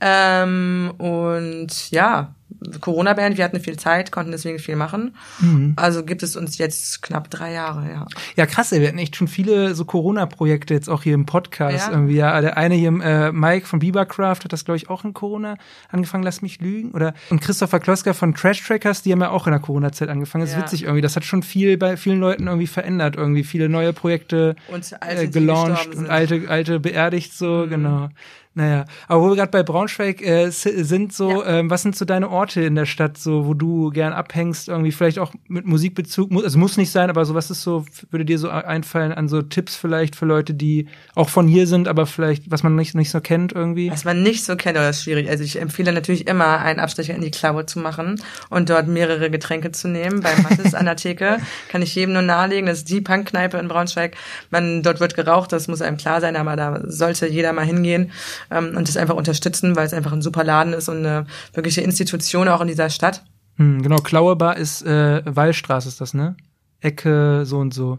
[0.00, 2.34] Ähm, und ja,
[2.80, 5.14] Corona-Band, wir hatten viel Zeit, konnten deswegen viel machen.
[5.40, 5.74] Mhm.
[5.76, 8.06] Also gibt es uns jetzt knapp drei Jahre, ja.
[8.36, 11.88] Ja, krass, ey, wir hatten echt schon viele so Corona-Projekte jetzt auch hier im Podcast
[11.88, 11.92] ja.
[11.92, 12.16] irgendwie.
[12.16, 15.56] Ja, der eine hier, äh, Mike von Biebercraft hat das, glaube ich, auch in Corona
[15.90, 16.92] angefangen, lass mich lügen.
[16.92, 20.42] Oder und Christopher Klosker von Trash Trackers, die haben ja auch in der Corona-Zeit angefangen.
[20.42, 20.62] Das ist ja.
[20.62, 21.02] witzig irgendwie.
[21.02, 25.22] Das hat schon viel bei vielen Leuten irgendwie verändert, irgendwie viele neue Projekte und alte,
[25.22, 27.70] äh, gelauncht und alte, alte beerdigt so, mhm.
[27.70, 28.08] genau.
[28.56, 31.58] Naja, aber wo wir gerade bei Braunschweig äh, sind, so, ja.
[31.58, 34.92] ähm, was sind so deine Orte in der Stadt, so, wo du gern abhängst, irgendwie
[34.92, 38.38] vielleicht auch mit Musikbezug, also muss nicht sein, aber so, was ist so, würde dir
[38.38, 42.50] so einfallen an so Tipps vielleicht für Leute, die auch von hier sind, aber vielleicht,
[42.50, 43.90] was man nicht, nicht so kennt irgendwie?
[43.90, 45.30] Was man nicht so kennt, oder ist schwierig.
[45.30, 48.20] Also ich empfehle natürlich immer, einen Abstecher in die Klaue zu machen
[48.50, 50.20] und dort mehrere Getränke zu nehmen.
[50.20, 51.38] Bei Mattes an der Theke
[51.70, 54.16] kann ich jedem nur nahelegen, das ist die Punkkneipe in Braunschweig.
[54.50, 58.12] Man, dort wird geraucht, das muss einem klar sein, aber da sollte jeder mal hingehen
[58.50, 61.80] ähm, und das einfach unterstützen, weil es einfach ein super Laden ist und eine wirkliche
[61.80, 63.24] Institution auch in dieser Stadt.
[63.56, 66.36] Hm, genau, Klauebar ist äh, Wallstraße ist das, ne?
[66.80, 67.96] Ecke so und so.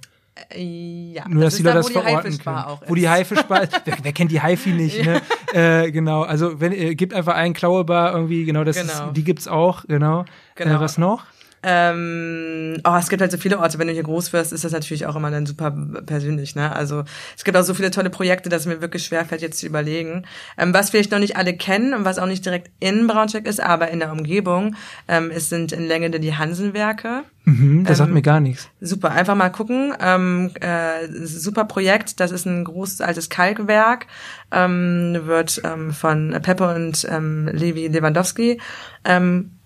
[0.53, 2.57] Äh, ja, Nur, das dass die Leute das verorten können.
[2.57, 3.81] Auch wo die Haifischbar ist.
[3.85, 5.21] wer, wer kennt die Haifi nicht, ne?
[5.53, 9.07] Äh, genau, also wenn äh, gibt einfach einen Klauebar irgendwie, genau, das genau.
[9.07, 10.25] Ist, die gibt's auch, genau.
[10.55, 10.75] genau.
[10.75, 11.23] Äh, was noch?
[11.63, 13.79] Ähm, oh, es gibt halt so viele Orte.
[13.79, 16.55] Wenn du hier groß wirst, ist das natürlich auch immer dann super persönlich.
[16.55, 16.73] Ne?
[16.73, 17.03] Also
[17.35, 20.25] es gibt auch so viele tolle Projekte, dass es mir wirklich schwerfällt, jetzt zu überlegen.
[20.57, 23.61] Ähm, was vielleicht noch nicht alle kennen und was auch nicht direkt in Braunschweig ist,
[23.61, 24.75] aber in der Umgebung,
[25.07, 27.23] ähm, es sind in Längende die Hansenwerke.
[27.45, 28.69] Mhm, das sagt ähm, mir gar nichts.
[28.81, 29.93] Super, einfach mal gucken.
[30.01, 32.19] Ähm, äh, super Projekt.
[32.19, 34.07] Das ist ein großes altes Kalkwerk.
[34.51, 38.59] Ähm, wird ähm, von Peppe und ähm, Levi Lewandowski
[39.05, 39.56] ähm,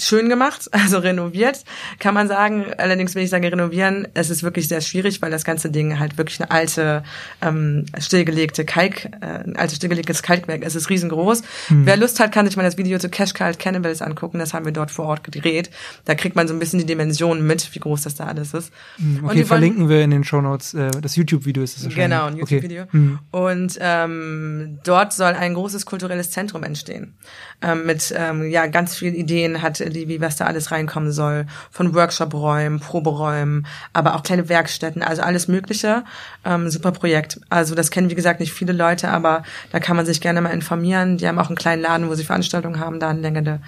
[0.00, 1.64] schön gemacht, also renoviert,
[1.98, 2.66] kann man sagen.
[2.78, 6.18] Allerdings, wenn ich sage renovieren, es ist wirklich sehr schwierig, weil das ganze Ding halt
[6.18, 7.02] wirklich eine alte,
[7.42, 10.74] ähm, stillgelegte Kalk, äh, ein altes stillgelegtes Kalkwerk ist.
[10.74, 11.42] Es ist riesengroß.
[11.68, 11.86] Hm.
[11.86, 14.38] Wer Lust hat, kann sich mal das Video zu Cash Cult Cannibals angucken.
[14.38, 15.70] Das haben wir dort vor Ort gedreht.
[16.04, 18.72] Da kriegt man so ein bisschen die Dimensionen mit, wie groß das da alles ist.
[18.96, 20.74] Hm, okay, verlinken wir in den Show Notes.
[20.74, 22.82] Äh, das YouTube-Video ist es Genau, ein YouTube-Video.
[22.84, 22.92] Okay.
[22.92, 23.18] Hm.
[23.30, 27.14] Und ähm, dort soll ein großes kulturelles Zentrum entstehen.
[27.62, 31.46] Ähm, mit ähm, ja ganz vielen Ideen hat wie was da alles reinkommen soll.
[31.70, 36.04] Von Workshop-Räumen, Proberäumen, aber auch kleine Werkstätten, also alles Mögliche.
[36.44, 37.40] Ähm, super Projekt.
[37.48, 40.50] Also das kennen, wie gesagt, nicht viele Leute, aber da kann man sich gerne mal
[40.50, 41.16] informieren.
[41.16, 43.60] Die haben auch einen kleinen Laden, wo sie Veranstaltungen haben, da in Längende.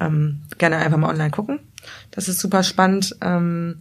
[0.00, 1.60] Ähm, gerne einfach mal online gucken.
[2.10, 3.16] Das ist super spannend.
[3.22, 3.80] Ähm,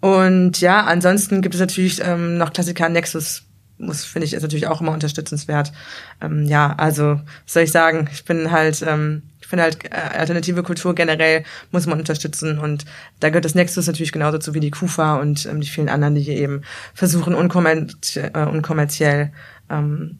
[0.00, 3.47] und ja, ansonsten gibt es natürlich ähm, noch Klassiker Nexus
[3.78, 5.72] muss, finde ich, ist natürlich auch immer unterstützenswert.
[6.20, 8.08] Ähm, ja, also, was soll ich sagen?
[8.12, 12.84] Ich bin halt, ähm, ich finde halt, äh, alternative Kultur generell muss man unterstützen und
[13.20, 16.14] da gehört das Nexus natürlich genauso zu wie die KUFA und ähm, die vielen anderen,
[16.14, 16.62] die hier eben
[16.94, 19.32] versuchen, unkommerziell, äh, unkommerziell
[19.70, 20.18] ähm,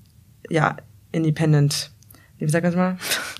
[0.49, 0.77] ja,
[1.13, 1.91] independent
[2.39, 2.97] wie sagt man mal?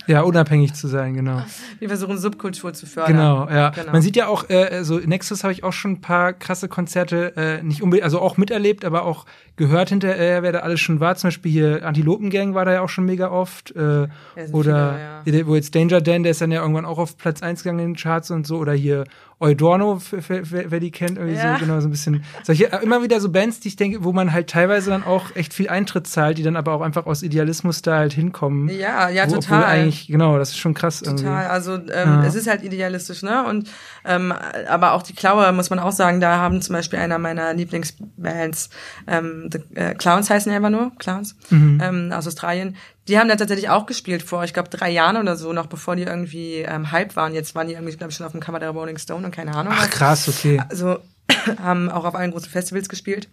[0.09, 1.43] Ja, unabhängig zu sein, genau.
[1.79, 3.13] Wir versuchen Subkultur zu fördern.
[3.13, 3.71] Genau, ja.
[3.71, 3.93] Genau.
[3.93, 7.37] Man sieht ja auch, äh, so Nexus habe ich auch schon ein paar krasse Konzerte,
[7.37, 9.27] äh, nicht unbedingt, also auch miterlebt, aber auch
[9.57, 11.15] gehört hinterher, wer da alles schon war.
[11.17, 13.77] Zum Beispiel hier Antilopengang war da ja auch schon mega oft.
[13.77, 14.09] Äh, ja,
[14.53, 15.47] oder viele, ja.
[15.47, 17.87] wo jetzt Danger Dan, der ist dann ja irgendwann auch auf Platz 1 gegangen in
[17.91, 18.57] den Charts und so.
[18.57, 19.05] Oder hier
[19.41, 21.55] Eudorno, wer, die kennt, irgendwie ja.
[21.55, 22.25] so, genau, so ein bisschen.
[22.43, 25.37] Solche, äh, immer wieder so Bands, die ich denke, wo man halt teilweise dann auch
[25.37, 28.69] echt viel Eintritt zahlt, die dann aber auch einfach aus Idealismus da halt hinkommen.
[28.69, 29.63] Ja, ja, wo, total.
[29.63, 31.19] eigentlich, genau, das ist schon krass total.
[31.19, 31.29] irgendwie.
[31.29, 32.25] Also ähm, ja.
[32.25, 33.45] es ist halt idealistisch, ne?
[33.47, 33.71] Und
[34.05, 34.35] ähm,
[34.69, 38.71] aber auch die Klaue, muss man auch sagen, da haben zum Beispiel einer meiner Lieblingsbands,
[39.07, 41.81] ähm, The äh, Clowns heißen ja einfach nur, Clowns, mhm.
[41.81, 42.75] ähm, aus Australien,
[43.09, 45.97] die haben da tatsächlich auch gespielt vor, ich glaube, drei Jahren oder so, noch bevor
[45.97, 47.35] die irgendwie ähm, Hype waren.
[47.35, 49.55] Jetzt waren die irgendwie, glaube ich, schon auf dem Cover der Rolling Stone und keine
[49.55, 49.73] Ahnung.
[49.77, 50.63] Ach krass, okay.
[50.69, 50.99] Also
[51.63, 53.29] haben auch auf allen großen Festivals gespielt.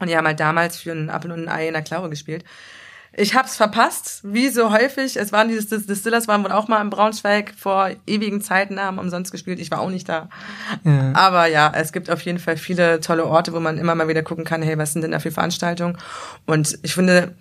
[0.00, 2.44] Und die haben halt damals für ein Apfel und ein Ei in der Klaue gespielt.
[3.12, 5.16] Ich hab's verpasst, wie so häufig.
[5.16, 9.32] Es waren dieses Distillers waren wohl auch mal im Braunschweig vor ewigen Zeiten, haben umsonst
[9.32, 9.58] gespielt.
[9.58, 10.28] Ich war auch nicht da.
[10.84, 11.12] Ja.
[11.14, 14.22] Aber ja, es gibt auf jeden Fall viele tolle Orte, wo man immer mal wieder
[14.22, 15.98] gucken kann, hey, was sind denn da für Veranstaltungen?
[16.46, 17.34] Und ich finde,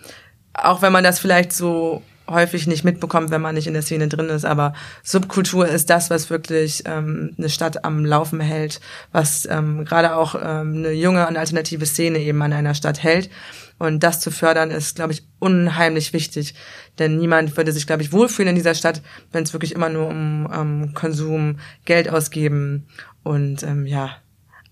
[0.57, 4.07] auch wenn man das vielleicht so häufig nicht mitbekommt, wenn man nicht in der Szene
[4.07, 8.81] drin ist, aber Subkultur ist das, was wirklich ähm, eine Stadt am Laufen hält,
[9.11, 13.29] was ähm, gerade auch ähm, eine junge und alternative Szene eben an einer Stadt hält.
[13.79, 16.55] Und das zu fördern ist, glaube ich, unheimlich wichtig.
[16.97, 20.07] Denn niemand würde sich, glaube ich, wohlfühlen in dieser Stadt, wenn es wirklich immer nur
[20.07, 22.87] um ähm, Konsum, Geld ausgeben
[23.23, 24.17] und ähm, ja,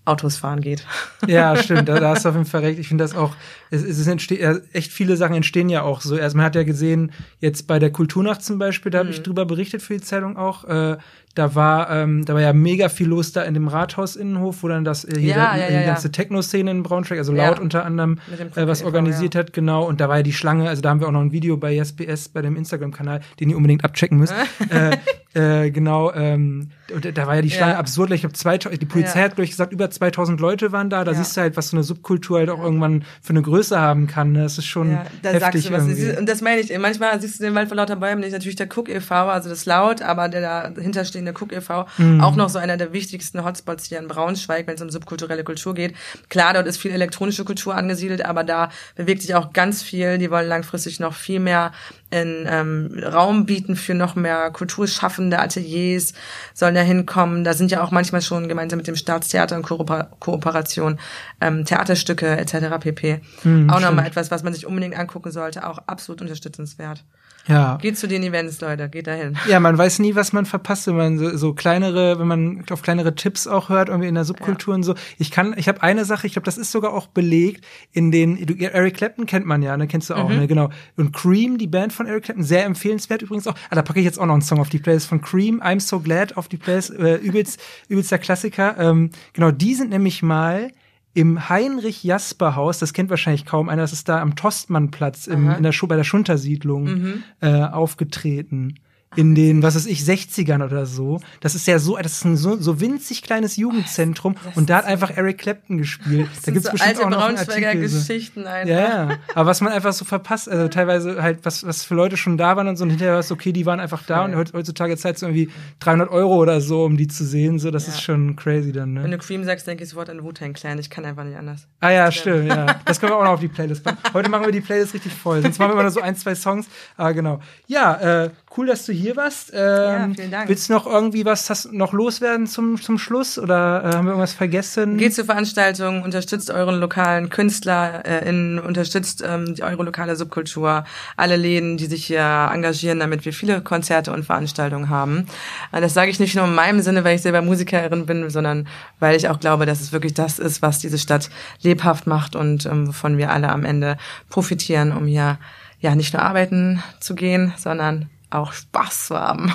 [0.06, 0.86] Autos fahren geht.
[1.26, 2.78] Ja, stimmt, da, da hast du auf jeden Fall recht.
[2.78, 3.34] Ich finde das auch,
[3.70, 4.40] es, es entsteht,
[4.72, 6.14] echt viele Sachen entstehen ja auch so.
[6.14, 9.24] Also man hat ja gesehen, jetzt bei der Kulturnacht zum Beispiel, da habe ich mhm.
[9.24, 10.98] drüber berichtet für die Zeitung auch, äh,
[11.36, 14.84] da war, ähm, da war ja mega viel los da in dem Rathaus-Innenhof, wo dann
[14.84, 18.18] das äh, hier ja, ja, ja, die ganze Techno-Szene in Braunschweig, also laut unter anderem,
[18.54, 19.86] äh, was organisiert hat, genau.
[19.86, 21.74] Und da war ja die Schlange, also da haben wir auch noch ein Video bei
[21.74, 24.34] YesBS, bei dem Instagram-Kanal, den ihr unbedingt abchecken müsst.
[24.70, 24.96] äh,
[25.36, 28.10] äh, genau, ähm, da war ja die Schlange absurd.
[28.12, 31.04] Ich habe 2000, die Polizei hat, glaube ich, gesagt, über 2000 Leute waren da.
[31.04, 34.06] Da siehst du halt, was so eine Subkultur halt auch irgendwann für eine Größe haben
[34.06, 34.32] kann.
[34.32, 34.44] Ne?
[34.44, 35.88] Das ist schon ja, da heftig sagst du was.
[35.88, 36.18] Irgendwie.
[36.18, 36.78] Und das meine ich.
[36.78, 38.32] Manchmal siehst du den Wald vor lauter Bäumen nicht.
[38.32, 42.22] Natürlich der Cook e.V., also das laut, aber der dahinter stehende Cook e.V., mhm.
[42.22, 45.74] auch noch so einer der wichtigsten Hotspots hier in Braunschweig, wenn es um subkulturelle Kultur
[45.74, 45.94] geht.
[46.30, 50.16] Klar, dort ist viel elektronische Kultur angesiedelt, aber da bewegt sich auch ganz viel.
[50.16, 51.72] Die wollen langfristig noch viel mehr
[52.10, 56.12] in ähm, Raum bieten für noch mehr kulturschaffende Ateliers,
[56.54, 57.42] sollen da hinkommen.
[57.44, 60.98] Da sind ja auch manchmal schon gemeinsam mit dem Staatstheater in Kooperation
[61.40, 62.78] ähm, Theaterstücke etc.
[62.80, 63.20] pp.
[63.44, 67.04] Mhm, auch nochmal etwas, was man sich unbedingt angucken sollte, auch absolut unterstützenswert.
[67.48, 67.78] Ja.
[67.80, 69.36] Geht zu den Events, Leute, geht dahin.
[69.48, 72.82] Ja, man weiß nie, was man verpasst, wenn man so, so kleinere, wenn man auf
[72.82, 74.76] kleinere Tipps auch hört, irgendwie in der Subkultur ja.
[74.76, 74.94] und so.
[75.18, 78.44] Ich kann, ich habe eine Sache, ich glaube, das ist sogar auch belegt in den,
[78.44, 80.36] du, Eric Clapton kennt man ja, ne, kennst du auch, mhm.
[80.36, 80.70] ne, genau.
[80.96, 83.54] Und Cream, die Band von Eric Clapton, sehr empfehlenswert übrigens auch.
[83.70, 85.80] Ah, da packe ich jetzt auch noch einen Song auf die Playlist von Cream, I'm
[85.80, 88.76] So Glad auf die Playlist, äh, übelst, übelster Klassiker.
[88.78, 90.70] Ähm, genau, die sind nämlich mal
[91.16, 95.72] im Heinrich-Jasper-Haus, das kennt wahrscheinlich kaum einer, das ist da am Tostmannplatz im, in der,
[95.88, 97.22] bei der Schuntersiedlung mhm.
[97.40, 98.74] äh, aufgetreten.
[99.16, 101.20] In den, was weiß ich, 60ern oder so.
[101.40, 104.76] Das ist ja so, das ist ein so, so winzig kleines Jugendzentrum oh, und da
[104.76, 106.28] hat einfach Eric Clapton gespielt.
[106.44, 108.68] Da gibt's so bestimmt alte auch noch Braunschweiger Artikel, Geschichten einfach.
[108.68, 112.16] Ja, ja, aber was man einfach so verpasst, also teilweise halt, was, was für Leute
[112.16, 114.34] schon da waren und so und hinterher war es okay, die waren einfach da okay.
[114.34, 115.48] und heutzutage zahlt es irgendwie
[115.80, 117.94] 300 Euro oder so, um die zu sehen, so, das ja.
[117.94, 119.02] ist schon crazy dann, ne?
[119.02, 121.66] Wenn du Cream sagst, denke ich sofort an Wu-Tang Clan, ich kann einfach nicht anders.
[121.80, 122.66] Ah ja, stimmt, ja.
[122.84, 123.98] Das können wir auch noch auf die Playlist packen.
[124.12, 126.34] Heute machen wir die Playlist richtig voll, sonst machen wir immer nur so ein, zwei
[126.34, 127.40] Songs, aber genau.
[127.66, 129.52] Ja, äh, cool, dass du hier warst.
[129.52, 130.48] Ähm, ja, vielen Dank.
[130.48, 134.12] Willst du noch irgendwie was hast, noch loswerden zum, zum Schluss oder äh, haben wir
[134.12, 134.96] irgendwas vergessen?
[134.96, 138.28] Geht zur Veranstaltung, unterstützt euren lokalen Künstler, äh,
[138.58, 140.84] unterstützt ähm, die, eure lokale Subkultur,
[141.16, 145.26] alle Läden, die sich hier engagieren, damit wir viele Konzerte und Veranstaltungen haben.
[145.72, 148.66] Äh, das sage ich nicht nur in meinem Sinne, weil ich selber Musikerin bin, sondern
[148.98, 151.30] weil ich auch glaube, dass es wirklich das ist, was diese Stadt
[151.62, 153.98] lebhaft macht und ähm, wovon wir alle am Ende
[154.30, 155.38] profitieren, um hier
[155.80, 159.52] ja nicht nur arbeiten zu gehen, sondern auch Spaß zu haben.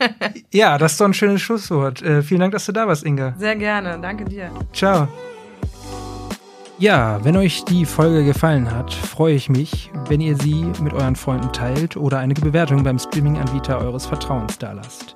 [0.52, 2.02] ja, das ist doch ein schönes Schlusswort.
[2.02, 3.34] Äh, vielen Dank, dass du da warst, Inga.
[3.38, 3.98] Sehr gerne.
[4.00, 4.50] Danke dir.
[4.72, 5.08] Ciao.
[6.78, 11.14] Ja, wenn euch die Folge gefallen hat, freue ich mich, wenn ihr sie mit euren
[11.14, 15.14] Freunden teilt oder eine Bewertung beim Streaming-Anbieter eures Vertrauens dalasst.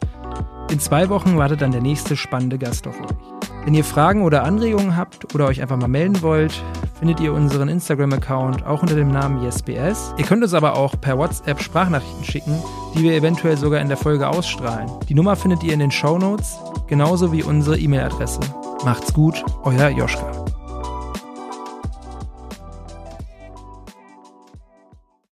[0.71, 3.44] In zwei Wochen wartet dann der nächste spannende Gast auf euch.
[3.65, 6.62] Wenn ihr Fragen oder Anregungen habt oder euch einfach mal melden wollt,
[6.99, 10.15] findet ihr unseren Instagram-Account auch unter dem Namen YesBS.
[10.19, 12.62] Ihr könnt uns aber auch per WhatsApp Sprachnachrichten schicken,
[12.95, 14.91] die wir eventuell sogar in der Folge ausstrahlen.
[15.09, 16.59] Die Nummer findet ihr in den Show Notes,
[16.89, 18.41] genauso wie unsere E-Mail-Adresse.
[18.85, 20.45] Macht's gut, euer Joschka.